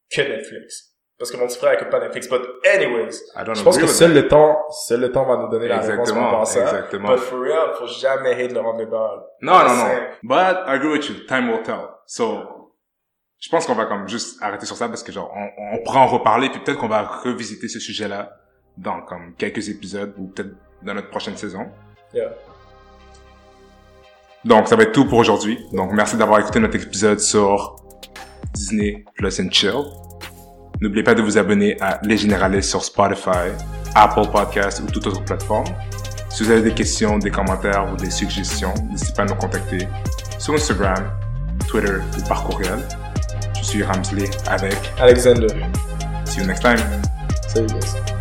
que 0.10 0.22
Netflix. 0.22 0.96
Parce 1.18 1.32
que 1.32 1.38
mon 1.38 1.48
petit 1.48 1.58
frère 1.58 1.74
écoute 1.74 1.90
pas 1.90 2.00
Netflix. 2.00 2.30
But 2.30 2.42
anyways, 2.66 3.16
I 3.36 3.44
don't 3.46 3.54
je 3.56 3.62
pense 3.62 3.78
que 3.78 3.88
seul 3.88 4.14
that. 4.14 4.22
le 4.22 4.28
temps, 4.30 4.70
seul 4.70 5.02
le 5.02 5.12
temps 5.12 5.26
va 5.26 5.36
nous 5.36 5.50
donner 5.50 5.68
la 5.68 5.80
réponse 5.80 6.10
Exactement, 6.10 6.42
à 6.42 6.46
ça. 6.46 6.62
exactement. 6.62 7.10
But 7.10 7.20
for 7.20 7.40
real, 7.42 7.74
faut 7.78 7.88
jamais 7.88 8.42
hate 8.42 8.54
le 8.54 8.60
underdog. 8.62 9.24
Non, 9.42 9.60
non, 9.66 9.76
non. 9.76 9.90
But 10.24 10.66
I 10.66 10.76
agree 10.76 10.94
with 10.98 11.10
you. 11.10 11.26
Time 11.28 11.50
will 11.52 11.62
tell. 11.62 11.90
So, 12.06 12.59
je 13.40 13.50
pense 13.50 13.66
qu'on 13.66 13.76
va 13.76 13.86
comme 13.86 14.08
juste 14.08 14.42
arrêter 14.42 14.66
sur 14.66 14.76
ça 14.76 14.90
parce 14.90 15.04
que 15.04 15.12
genre, 15.12 15.32
on, 15.36 15.78
on 15.78 15.84
pourra 15.84 16.02
en 16.02 16.08
reparler 16.08 16.50
puis 16.50 16.60
peut-être 16.60 16.78
qu'on 16.78 16.88
va 16.88 17.04
revisiter 17.24 17.68
ce 17.68 17.80
sujet-là 17.80 18.38
dans 18.78 19.02
comme 19.02 19.34
quelques 19.38 19.70
épisodes 19.70 20.14
ou 20.18 20.28
peut-être 20.28 20.56
dans 20.84 20.94
notre 20.94 21.10
prochaine 21.10 21.38
saison. 21.38 21.68
Yeah. 22.14 22.30
Donc, 24.46 24.68
ça 24.68 24.76
va 24.76 24.84
être 24.84 24.94
tout 24.94 25.06
pour 25.06 25.18
aujourd'hui. 25.18 25.60
Donc, 25.74 25.92
merci 25.92 26.16
d'avoir 26.16 26.40
écouté 26.40 26.60
notre 26.60 26.76
épisode 26.76 27.20
sur 27.20 27.76
Disney 28.54 29.04
Plus 29.16 29.40
and 29.42 29.50
Chill. 29.52 29.84
N'oubliez 30.80 31.04
pas 31.04 31.14
de 31.14 31.22
vous 31.22 31.38
abonner 31.38 31.80
à 31.82 32.00
Les 32.04 32.16
Généralistes 32.16 32.70
sur 32.70 32.84
Spotify, 32.84 33.52
Apple 33.96 34.30
Podcasts 34.32 34.80
ou 34.80 34.86
toute 34.86 35.08
autre 35.08 35.26
plateforme. 35.26 35.68
Si 36.30 36.44
vous 36.44 36.52
avez 36.52 36.62
des 36.62 36.74
questions, 36.74 37.18
des 37.18 37.32
commentaires 37.32 37.92
ou 37.92 37.98
des 37.98 38.10
suggestions, 38.10 38.74
n'hésitez 38.90 39.14
pas 39.14 39.24
à 39.24 39.26
nous 39.26 39.36
contacter 39.36 39.88
sur 40.38 40.54
Instagram, 40.54 41.12
Twitter 41.68 41.98
ou 42.18 42.28
par 42.30 42.46
courriel. 42.46 42.80
Je 43.60 43.64
suis 43.64 43.84
Ramsley 43.84 44.30
avec 44.48 44.76
Alexander. 45.00 45.48
See 46.26 46.42
you 46.42 46.48
next 46.48 46.62
time. 46.62 46.78
Salut, 47.48 47.68
guys. 47.68 48.19